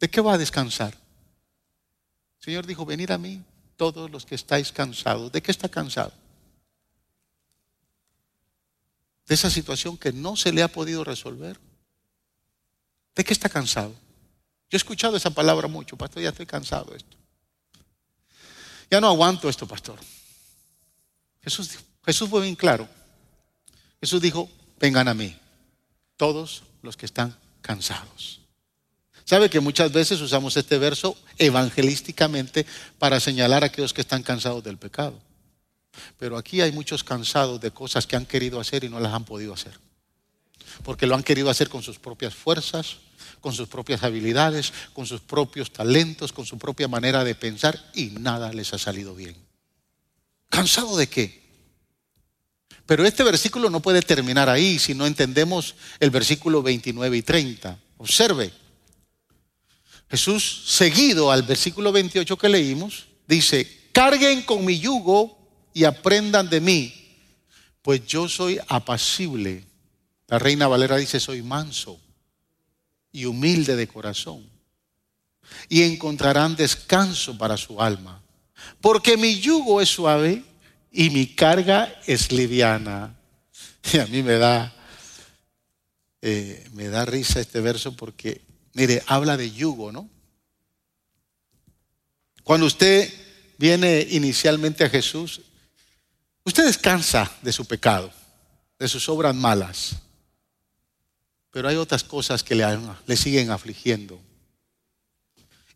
[0.00, 0.94] ¿De qué va a descansar?
[0.94, 3.40] El Señor dijo, venid a mí
[3.76, 5.30] todos los que estáis cansados.
[5.30, 6.25] ¿De qué está cansado?
[9.26, 11.58] De esa situación que no se le ha podido resolver?
[13.14, 13.90] ¿De qué está cansado?
[14.70, 17.16] Yo he escuchado esa palabra mucho, pastor, ya estoy cansado de esto.
[18.90, 19.98] Ya no aguanto esto, pastor.
[21.42, 22.88] Jesús, Jesús fue bien claro.
[24.00, 25.36] Jesús dijo, vengan a mí,
[26.16, 28.40] todos los que están cansados.
[29.24, 32.64] ¿Sabe que muchas veces usamos este verso evangelísticamente
[32.98, 35.20] para señalar a aquellos que están cansados del pecado?
[36.18, 39.24] Pero aquí hay muchos cansados de cosas que han querido hacer y no las han
[39.24, 39.78] podido hacer.
[40.82, 42.96] Porque lo han querido hacer con sus propias fuerzas,
[43.40, 48.06] con sus propias habilidades, con sus propios talentos, con su propia manera de pensar y
[48.06, 49.36] nada les ha salido bien.
[50.48, 51.46] ¿Cansado de qué?
[52.86, 57.78] Pero este versículo no puede terminar ahí si no entendemos el versículo 29 y 30.
[57.98, 58.52] Observe.
[60.08, 65.35] Jesús, seguido al versículo 28 que leímos, dice, carguen con mi yugo
[65.76, 66.94] y aprendan de mí,
[67.82, 69.62] pues yo soy apacible.
[70.26, 72.00] La reina Valera dice, soy manso
[73.12, 74.48] y humilde de corazón.
[75.68, 78.22] Y encontrarán descanso para su alma.
[78.80, 80.42] Porque mi yugo es suave
[80.90, 83.14] y mi carga es liviana.
[83.92, 84.74] Y a mí me da,
[86.22, 88.40] eh, me da risa este verso porque,
[88.72, 90.08] mire, habla de yugo, ¿no?
[92.44, 93.12] Cuando usted
[93.58, 95.42] viene inicialmente a Jesús,
[96.46, 98.08] Usted descansa de su pecado,
[98.78, 99.96] de sus obras malas,
[101.50, 104.20] pero hay otras cosas que le, siguen afligiendo.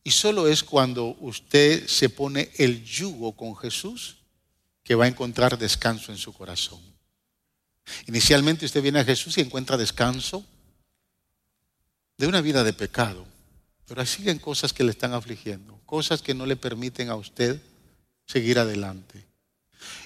[0.05, 4.19] Y solo es cuando usted se pone el yugo con Jesús
[4.85, 6.81] que va a encontrar descanso en su corazón.
[8.07, 10.45] Inicialmente usted viene a Jesús y encuentra descanso
[12.17, 13.27] de una vida de pecado,
[13.89, 17.61] pero siguen cosas que le están afligiendo, cosas que no le permiten a usted
[18.25, 19.30] seguir adelante.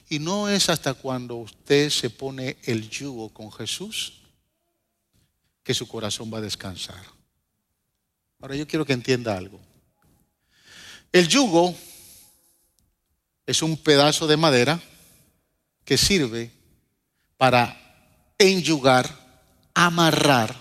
[0.08, 4.20] Y no es hasta cuando usted se pone el yugo con Jesús
[5.62, 7.02] que su corazón va a descansar.
[8.40, 9.58] Ahora yo quiero que entienda algo.
[11.10, 11.74] El yugo
[13.46, 14.80] es un pedazo de madera
[15.84, 16.50] que sirve
[17.36, 17.80] para
[18.38, 19.08] enyugar,
[19.74, 20.54] amarrar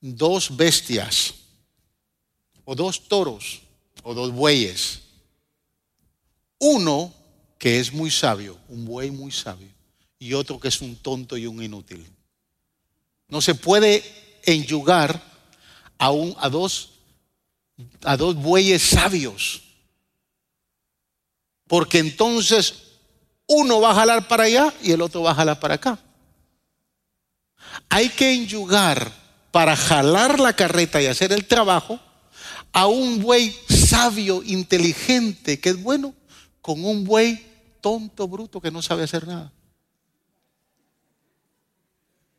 [0.00, 1.34] dos bestias
[2.64, 3.62] o dos toros
[4.02, 5.00] o dos bueyes.
[6.58, 7.14] Uno
[7.58, 9.68] que es muy sabio, un buey muy sabio,
[10.18, 12.06] y otro que es un tonto y un inútil.
[13.28, 14.02] No se puede
[14.44, 15.20] enyugar
[15.98, 16.90] a, un, a, dos,
[18.04, 19.62] a dos bueyes sabios,
[21.66, 22.74] porque entonces
[23.46, 25.98] uno va a jalar para allá y el otro va a jalar para acá.
[27.88, 29.12] Hay que enyugar
[29.50, 31.98] para jalar la carreta y hacer el trabajo
[32.72, 36.14] a un buey sabio, inteligente, que es bueno,
[36.60, 37.47] con un buey
[37.80, 39.52] tonto, bruto, que no sabe hacer nada.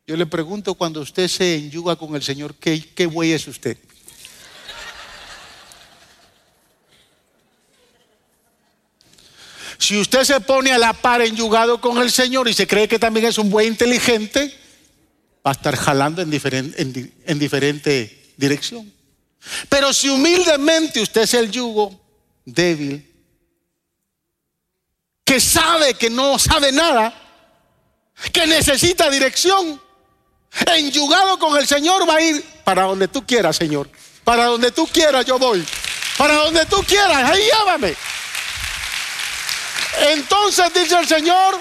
[0.06, 3.78] Yo le pregunto cuando usted se enyuga con el Señor, ¿qué, qué buey es usted?
[9.78, 12.98] Si usted se pone a la par enyugado con el Señor y se cree que
[12.98, 14.54] también es un buey inteligente,
[15.46, 18.92] va a estar jalando en diferente, en diferente dirección.
[19.68, 21.98] Pero si humildemente usted es el yugo
[22.44, 23.09] débil,
[25.30, 27.14] que sabe que no sabe nada,
[28.32, 29.80] que necesita dirección,
[30.66, 33.88] Enyugado con el Señor va a ir para donde tú quieras, Señor.
[34.24, 35.64] Para donde tú quieras yo voy.
[36.18, 37.94] Para donde tú quieras, ahí llévame.
[40.14, 41.60] Entonces dice el Señor,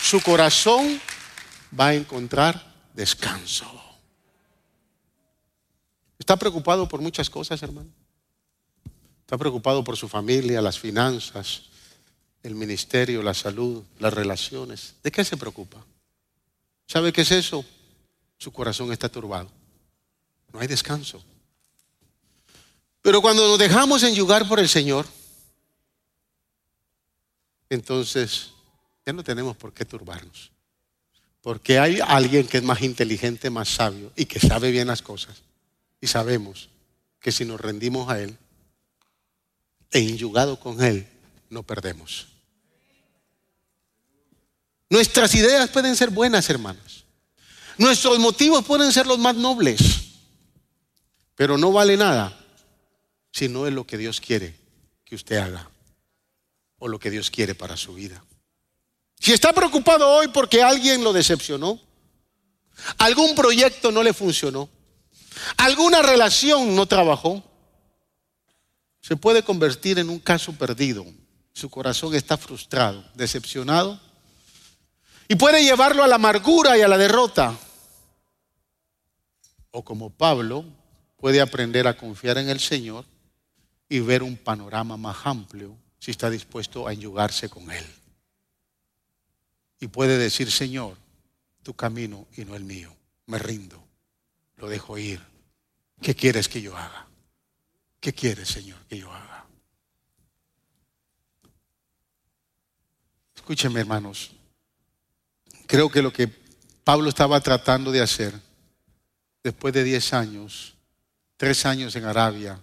[0.00, 1.00] su corazón
[1.78, 3.66] va a encontrar descanso.
[6.16, 7.90] ¿Está preocupado por muchas cosas, hermano?
[9.22, 11.69] Está preocupado por su familia, las finanzas,
[12.42, 14.94] el ministerio, la salud, las relaciones.
[15.02, 15.84] ¿De qué se preocupa?
[16.86, 17.64] ¿Sabe qué es eso?
[18.38, 19.50] Su corazón está turbado.
[20.52, 21.22] No hay descanso.
[23.02, 25.06] Pero cuando nos dejamos enyugar por el Señor,
[27.68, 28.50] entonces
[29.06, 30.50] ya no tenemos por qué turbarnos.
[31.40, 35.42] Porque hay alguien que es más inteligente, más sabio y que sabe bien las cosas.
[36.00, 36.68] Y sabemos
[37.20, 38.36] que si nos rendimos a Él,
[39.90, 41.06] e inyugado con Él,
[41.50, 42.28] no perdemos.
[44.88, 47.04] Nuestras ideas pueden ser buenas, hermanos.
[47.76, 49.80] Nuestros motivos pueden ser los más nobles.
[51.34, 52.36] Pero no vale nada
[53.32, 54.54] si no es lo que Dios quiere
[55.04, 55.70] que usted haga
[56.78, 58.22] o lo que Dios quiere para su vida.
[59.18, 61.80] Si está preocupado hoy porque alguien lo decepcionó,
[62.98, 64.68] algún proyecto no le funcionó,
[65.56, 67.42] alguna relación no trabajó,
[69.00, 71.06] se puede convertir en un caso perdido.
[71.52, 74.00] Su corazón está frustrado, decepcionado,
[75.28, 77.56] y puede llevarlo a la amargura y a la derrota.
[79.70, 80.64] O como Pablo,
[81.16, 83.04] puede aprender a confiar en el Señor
[83.88, 87.86] y ver un panorama más amplio si está dispuesto a enyugarse con Él.
[89.78, 90.96] Y puede decir, Señor,
[91.62, 92.94] tu camino y no el mío.
[93.26, 93.82] Me rindo,
[94.56, 95.20] lo dejo ir.
[96.02, 97.06] ¿Qué quieres que yo haga?
[98.00, 99.39] ¿Qué quieres, Señor, que yo haga?
[103.40, 104.32] Escúchenme, hermanos.
[105.66, 106.28] Creo que lo que
[106.84, 108.38] Pablo estaba tratando de hacer
[109.42, 110.74] después de 10 años,
[111.38, 112.60] 3 años en Arabia,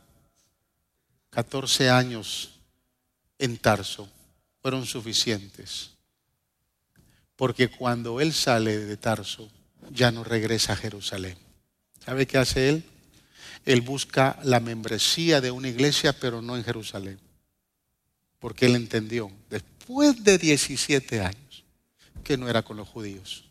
[1.31, 2.51] 14 años
[3.39, 4.07] en Tarso,
[4.61, 5.89] fueron suficientes.
[7.35, 9.49] Porque cuando él sale de Tarso,
[9.89, 11.37] ya no regresa a Jerusalén.
[12.05, 12.85] ¿Sabe qué hace él?
[13.65, 17.19] él busca la membresía de una iglesia, pero no en Jerusalén.
[18.39, 21.63] Porque él entendió, después de 17 años,
[22.23, 23.45] que no era con los judíos.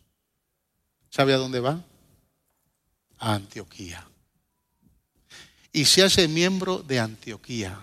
[1.09, 1.83] ¿Sabe a dónde va?
[3.19, 4.07] A Antioquía.
[5.71, 7.79] Y se hace miembro de Antioquía.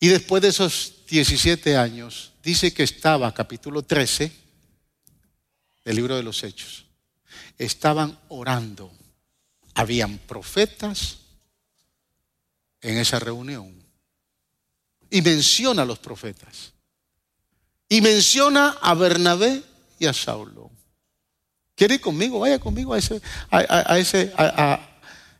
[0.00, 4.32] Y después de esos 17 años, dice que estaba, capítulo 13
[5.84, 6.86] del libro de los Hechos,
[7.58, 8.90] estaban orando
[9.74, 11.18] habían profetas
[12.80, 13.81] en esa reunión.
[15.12, 16.72] Y menciona a los profetas.
[17.86, 19.62] Y menciona a Bernabé
[19.98, 20.70] y a Saulo.
[21.76, 22.40] ¿Quiere ir conmigo?
[22.40, 24.32] Vaya conmigo a ese, a, ese,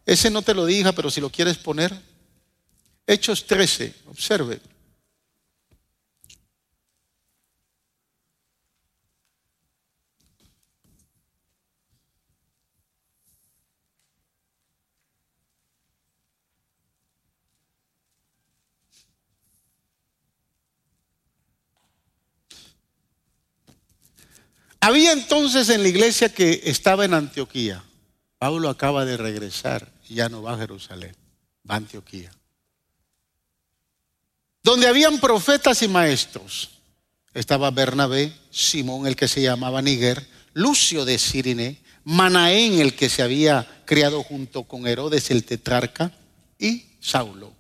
[0.05, 1.99] ese no te lo dije, pero si lo quieres poner.
[3.07, 4.61] Hechos 13, observe.
[24.83, 27.85] Había entonces en la iglesia que estaba en Antioquía.
[28.37, 31.15] Pablo acaba de regresar y ya no va a Jerusalén,
[31.71, 32.33] va a Antioquía.
[34.61, 36.71] Donde habían profetas y maestros.
[37.33, 43.23] Estaba Bernabé, Simón, el que se llamaba Níger, Lucio de Sirine, Manaén, el que se
[43.23, 46.11] había criado junto con Herodes el tetrarca,
[46.59, 47.53] y Saulo.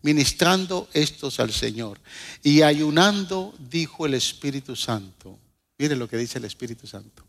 [0.00, 2.00] Ministrando estos al Señor
[2.42, 5.38] y ayunando, dijo el Espíritu Santo
[5.78, 7.24] Miren lo que dice el Espíritu Santo.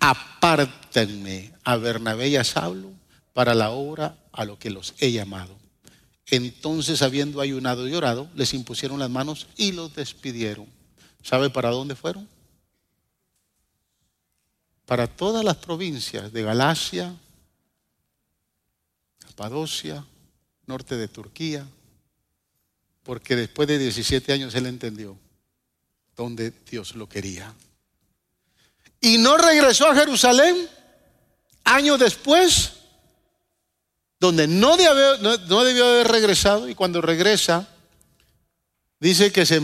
[0.00, 2.90] Apártenme a Bernabé y a Saulo
[3.32, 5.56] para la obra a lo que los he llamado.
[6.26, 10.66] Entonces, habiendo ayunado y orado, les impusieron las manos y los despidieron.
[11.22, 12.28] ¿Sabe para dónde fueron?
[14.86, 17.14] Para todas las provincias de Galacia,
[19.18, 20.04] Capadocia,
[20.66, 21.66] norte de Turquía,
[23.02, 25.18] porque después de 17 años él entendió
[26.16, 27.52] donde Dios lo quería.
[29.00, 30.68] Y no regresó a Jerusalén
[31.64, 32.72] años después,
[34.20, 37.68] donde no debió, no, debió haber regresado, y cuando regresa,
[39.00, 39.60] dice que se,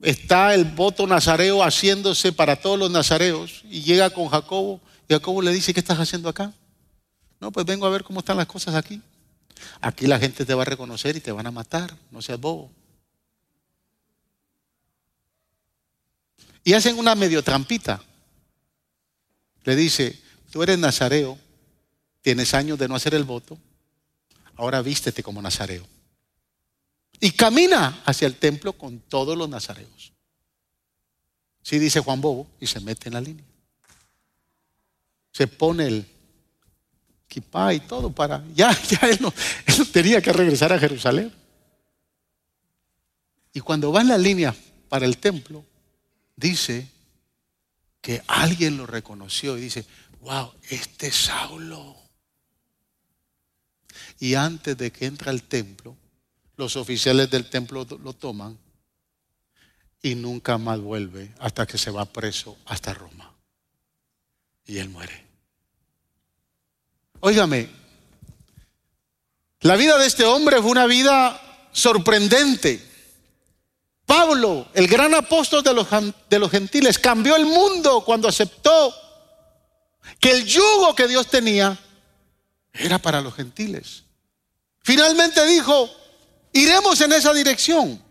[0.00, 5.42] está el voto nazareo haciéndose para todos los nazareos, y llega con Jacobo, y Jacobo
[5.42, 6.52] le dice, ¿qué estás haciendo acá?
[7.40, 9.00] No, pues vengo a ver cómo están las cosas aquí.
[9.80, 12.70] Aquí la gente te va a reconocer y te van a matar, no seas bobo.
[16.64, 18.02] Y hacen una medio trampita.
[19.64, 21.38] le dice, tú eres nazareo,
[22.20, 23.58] tienes años de no hacer el voto,
[24.56, 25.86] ahora vístete como nazareo.
[27.20, 30.12] Y camina hacia el templo con todos los nazareos.
[31.62, 33.44] Sí dice Juan Bobo y se mete en la línea.
[35.32, 36.06] Se pone el
[37.28, 38.44] kipá y todo para...
[38.54, 39.32] Ya, ya él no,
[39.66, 41.32] él tenía que regresar a Jerusalén.
[43.52, 44.54] Y cuando va en la línea
[44.88, 45.64] para el templo,
[46.36, 46.88] dice
[48.00, 49.86] que alguien lo reconoció y dice,
[50.20, 51.96] wow, este es Saulo.
[54.18, 55.96] Y antes de que entra al templo,
[56.56, 58.58] los oficiales del templo lo toman
[60.02, 63.32] y nunca más vuelve hasta que se va preso hasta Roma.
[64.64, 65.26] Y él muere.
[67.20, 67.68] Óigame,
[69.60, 72.84] la vida de este hombre fue una vida sorprendente.
[74.06, 75.86] Pablo, el gran apóstol de los,
[76.28, 78.94] de los gentiles, cambió el mundo cuando aceptó
[80.20, 81.78] que el yugo que Dios tenía
[82.72, 84.04] era para los gentiles.
[84.82, 85.90] Finalmente dijo,
[86.52, 88.02] iremos en esa dirección.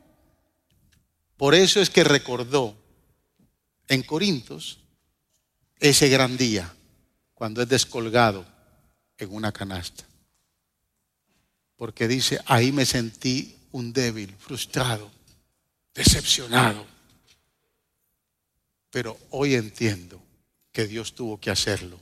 [1.38, 2.76] Por eso es que recordó
[3.88, 4.80] en Corintios
[5.80, 6.74] ese gran día,
[7.34, 8.46] cuando es descolgado
[9.18, 10.06] en una canasta.
[11.76, 15.10] Porque dice, ahí me sentí un débil, frustrado,
[15.94, 16.86] decepcionado.
[18.90, 20.22] Pero hoy entiendo
[20.72, 22.00] que Dios tuvo que hacerlo.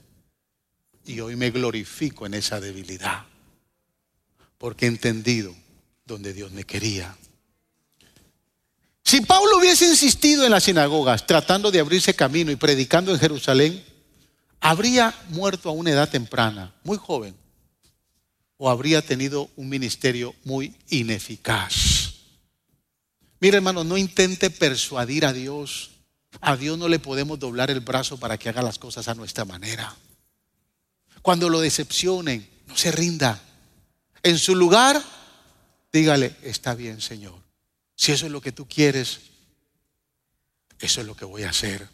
[1.04, 3.24] Y hoy me glorifico en esa debilidad.
[4.58, 5.54] Porque he entendido
[6.04, 7.16] donde Dios me quería.
[9.04, 13.84] Si Pablo hubiese insistido en las sinagogas, tratando de abrirse camino y predicando en Jerusalén,
[14.60, 17.34] habría muerto a una edad temprana, muy joven,
[18.56, 21.99] o habría tenido un ministerio muy ineficaz.
[23.40, 25.90] Mire hermano, no intente persuadir a Dios.
[26.40, 29.44] A Dios no le podemos doblar el brazo para que haga las cosas a nuestra
[29.44, 29.96] manera.
[31.22, 33.42] Cuando lo decepcionen, no se rinda.
[34.22, 35.02] En su lugar,
[35.92, 37.40] dígale, está bien Señor.
[37.96, 39.20] Si eso es lo que tú quieres,
[40.78, 41.88] eso es lo que voy a hacer.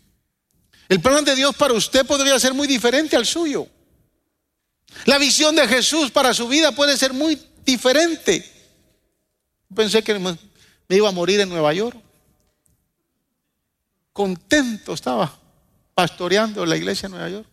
[0.88, 3.68] El plan de Dios para usted podría ser muy diferente al suyo.
[5.04, 8.44] La visión de Jesús para su vida puede ser muy diferente.
[9.74, 10.38] Pensé que
[10.88, 11.96] me iba a morir en Nueva York.
[14.12, 15.32] Contento estaba
[15.94, 17.48] pastoreando la iglesia en Nueva York.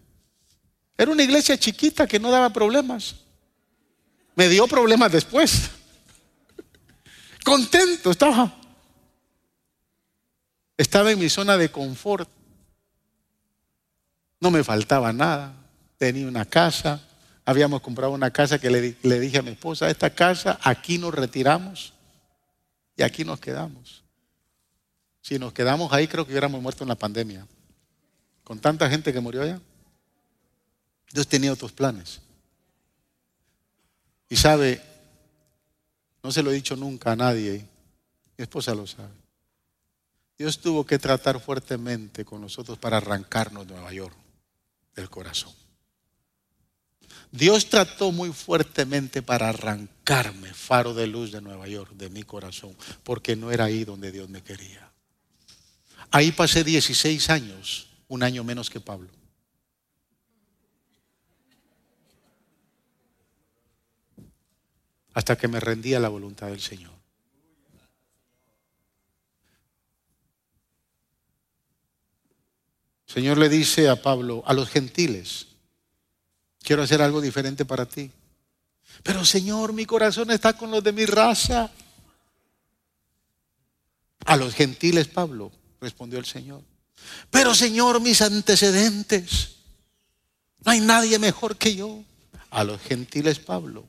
[0.98, 3.16] Era una iglesia chiquita que no daba problemas.
[4.36, 5.72] Me dio problemas después.
[7.44, 8.54] Contento estaba.
[10.78, 12.30] Estaba en mi zona de confort.
[14.40, 15.54] No me faltaba nada.
[15.98, 17.02] Tenía una casa.
[17.46, 21.14] Habíamos comprado una casa que le, le dije a mi esposa, esta casa, aquí nos
[21.14, 21.93] retiramos
[22.96, 24.04] y aquí nos quedamos.
[25.22, 27.48] Si nos quedamos ahí, creo que hubiéramos muerto en la pandemia.
[28.44, 29.62] Con tanta gente que murió allá.
[31.12, 32.22] Dios tenía otros planes.
[34.30, 34.82] Y sabe,
[36.24, 37.66] no se lo he dicho nunca a nadie,
[38.38, 39.14] mi esposa lo sabe.
[40.38, 44.16] Dios tuvo que tratar fuertemente con nosotros para arrancarnos de Nueva York
[44.96, 45.54] del corazón.
[47.34, 52.78] Dios trató muy fuertemente para arrancarme, faro de luz de Nueva York, de mi corazón,
[53.04, 54.92] porque no era ahí donde Dios me quería.
[56.12, 59.10] Ahí pasé 16 años, un año menos que Pablo.
[65.16, 66.94] Hasta que me rendí a la voluntad del Señor.
[73.08, 75.53] Señor le dice a Pablo, a los gentiles,
[76.64, 78.12] quiero hacer algo diferente para ti.
[79.04, 81.70] Pero Señor, mi corazón está con los de mi raza.
[84.26, 85.52] A los gentiles, Pablo,
[85.82, 86.62] respondió el Señor.
[87.30, 89.56] Pero Señor, mis antecedentes,
[90.64, 92.04] no hay nadie mejor que yo.
[92.50, 93.86] A los gentiles, Pablo.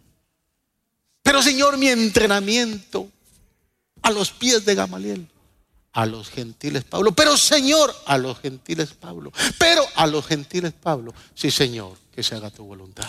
[1.22, 3.08] Pero Señor, mi entrenamiento
[4.02, 5.28] a los pies de Gamaliel
[5.94, 7.12] a los gentiles Pablo.
[7.12, 9.32] Pero Señor, a los gentiles Pablo.
[9.58, 11.14] Pero a los gentiles Pablo.
[11.34, 13.08] Sí, Señor, que se haga tu voluntad.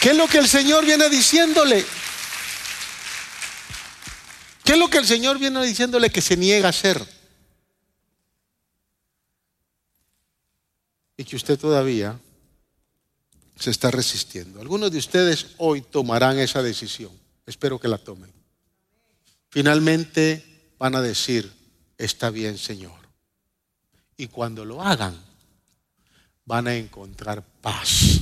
[0.00, 1.84] ¿Qué es lo que el Señor viene diciéndole?
[4.64, 7.04] ¿Qué es lo que el Señor viene diciéndole que se niega a hacer?
[11.16, 12.18] Y que usted todavía
[13.58, 14.60] se está resistiendo.
[14.60, 17.12] Algunos de ustedes hoy tomarán esa decisión.
[17.46, 18.40] Espero que la tomen
[19.50, 20.44] finalmente
[20.78, 21.52] van a decir,
[21.98, 23.09] está bien Señor.
[24.20, 25.18] Y cuando lo hagan,
[26.44, 28.20] van a encontrar paz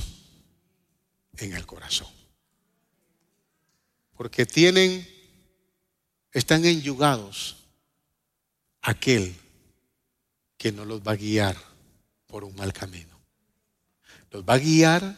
[1.35, 2.07] en el corazón.
[4.15, 5.05] Porque tienen,
[6.31, 7.57] están enyugados
[8.81, 9.35] aquel
[10.57, 11.57] que no los va a guiar
[12.27, 13.19] por un mal camino.
[14.31, 15.17] Los va a guiar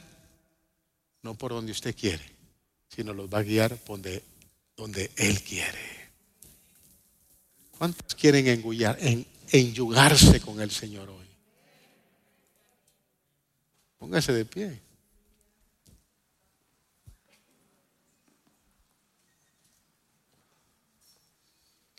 [1.21, 2.25] no por donde usted quiere,
[2.89, 4.23] sino los va a guiar donde,
[4.75, 6.09] donde Él quiere.
[7.77, 11.27] ¿Cuántos quieren engullar, en, enyugarse con el Señor hoy?
[13.99, 14.81] Póngase de pie.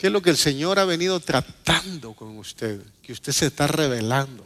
[0.02, 2.82] ¿Qué es lo que el Señor ha venido tratando con usted?
[3.02, 4.44] Que usted se está revelando.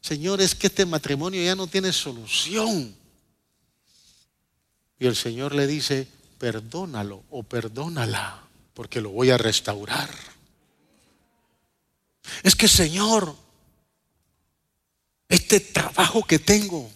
[0.00, 2.94] Señor, es que este matrimonio ya no tiene solución.
[5.00, 6.06] Y el Señor le dice,
[6.38, 10.08] perdónalo o perdónala, porque lo voy a restaurar.
[12.42, 13.36] Es que, Señor,
[15.28, 16.90] este trabajo que tengo,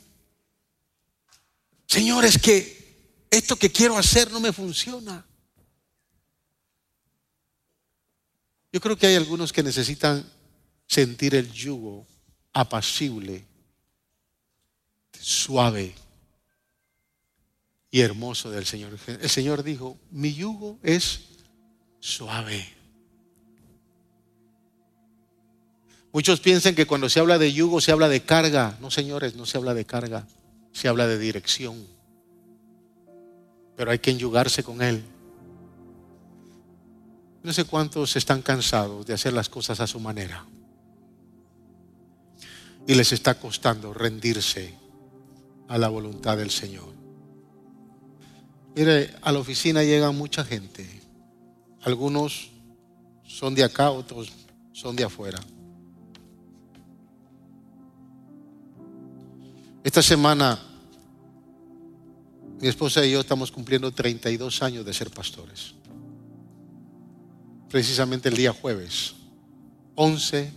[1.86, 5.24] Señor, es que esto que quiero hacer no me funciona.
[8.72, 10.28] Yo creo que hay algunos que necesitan
[10.86, 12.06] sentir el yugo
[12.52, 13.44] apacible,
[15.20, 15.94] suave
[17.90, 18.98] y hermoso del Señor.
[19.06, 21.20] El Señor dijo, mi yugo es
[22.00, 22.73] suave.
[26.14, 28.78] Muchos piensan que cuando se habla de yugo se habla de carga.
[28.80, 30.28] No, señores, no se habla de carga,
[30.70, 31.84] se habla de dirección.
[33.76, 35.02] Pero hay que enyugarse con Él.
[37.42, 40.46] No sé cuántos están cansados de hacer las cosas a su manera.
[42.86, 44.72] Y les está costando rendirse
[45.66, 46.94] a la voluntad del Señor.
[48.76, 50.88] Mire, a la oficina llega mucha gente.
[51.82, 52.50] Algunos
[53.24, 54.30] son de acá, otros
[54.72, 55.40] son de afuera.
[59.84, 60.58] Esta semana
[62.60, 65.74] mi esposa y yo estamos cumpliendo 32 años de ser pastores
[67.74, 69.16] precisamente el día jueves,
[69.96, 70.52] 11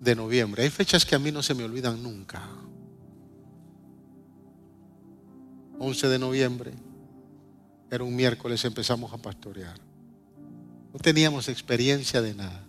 [0.00, 0.64] de noviembre.
[0.64, 2.42] Hay fechas que a mí no se me olvidan nunca.
[5.78, 6.72] 11 de noviembre,
[7.88, 9.78] era un miércoles, empezamos a pastorear.
[10.92, 12.66] No teníamos experiencia de nada,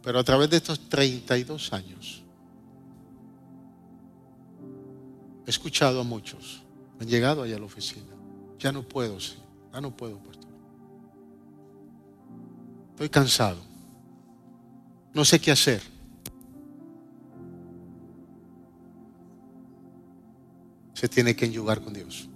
[0.00, 2.22] pero a través de estos 32 años,
[5.46, 6.62] he escuchado a muchos,
[7.00, 8.12] han llegado allá a la oficina.
[8.58, 10.50] Ya no puedo, ya no puedo, pastor.
[12.90, 13.60] Estoy cansado.
[15.14, 15.80] No sé qué hacer.
[20.94, 22.28] Se tiene que enyugar con Dios.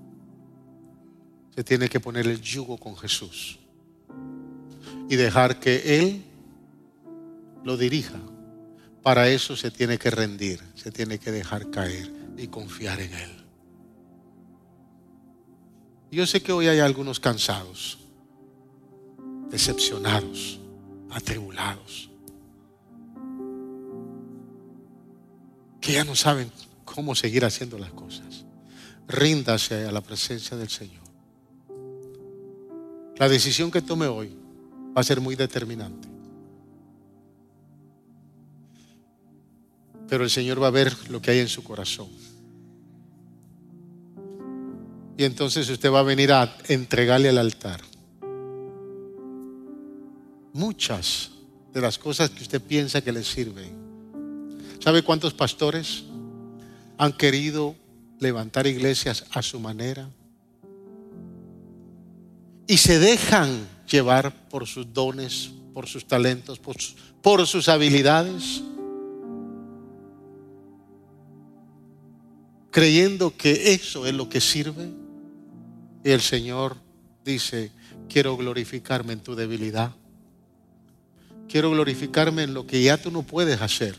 [1.55, 3.59] Se tiene que poner el yugo con Jesús.
[5.09, 6.25] Y dejar que Él
[7.65, 8.21] lo dirija.
[9.03, 13.31] Para eso se tiene que rendir, se tiene que dejar caer y confiar en Él.
[16.11, 17.99] Yo sé que hoy hay algunos cansados
[19.51, 20.61] decepcionados,
[21.11, 22.09] atribulados,
[25.81, 26.51] que ya no saben
[26.85, 28.45] cómo seguir haciendo las cosas.
[29.09, 31.03] Ríndase a la presencia del Señor.
[33.17, 34.35] La decisión que tome hoy
[34.97, 36.09] va a ser muy determinante.
[40.09, 42.09] Pero el Señor va a ver lo que hay en su corazón.
[45.21, 47.83] Y entonces usted va a venir a entregarle al altar
[50.55, 51.33] muchas
[51.75, 53.71] de las cosas que usted piensa que le sirven.
[54.83, 56.05] ¿Sabe cuántos pastores
[56.97, 57.77] han querido
[58.19, 60.09] levantar iglesias a su manera?
[62.67, 66.77] Y se dejan llevar por sus dones, por sus talentos, por,
[67.21, 68.63] por sus habilidades.
[72.71, 75.00] Creyendo que eso es lo que sirve.
[76.05, 76.77] Y el Señor
[77.25, 77.73] dice,
[78.09, 79.95] quiero glorificarme en tu debilidad
[81.51, 83.97] quiero glorificarme en lo que ya tú no puedes hacer.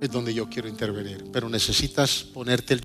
[0.00, 1.24] Es donde yo quiero intervenir.
[1.32, 2.84] Pero necesitas ponerte el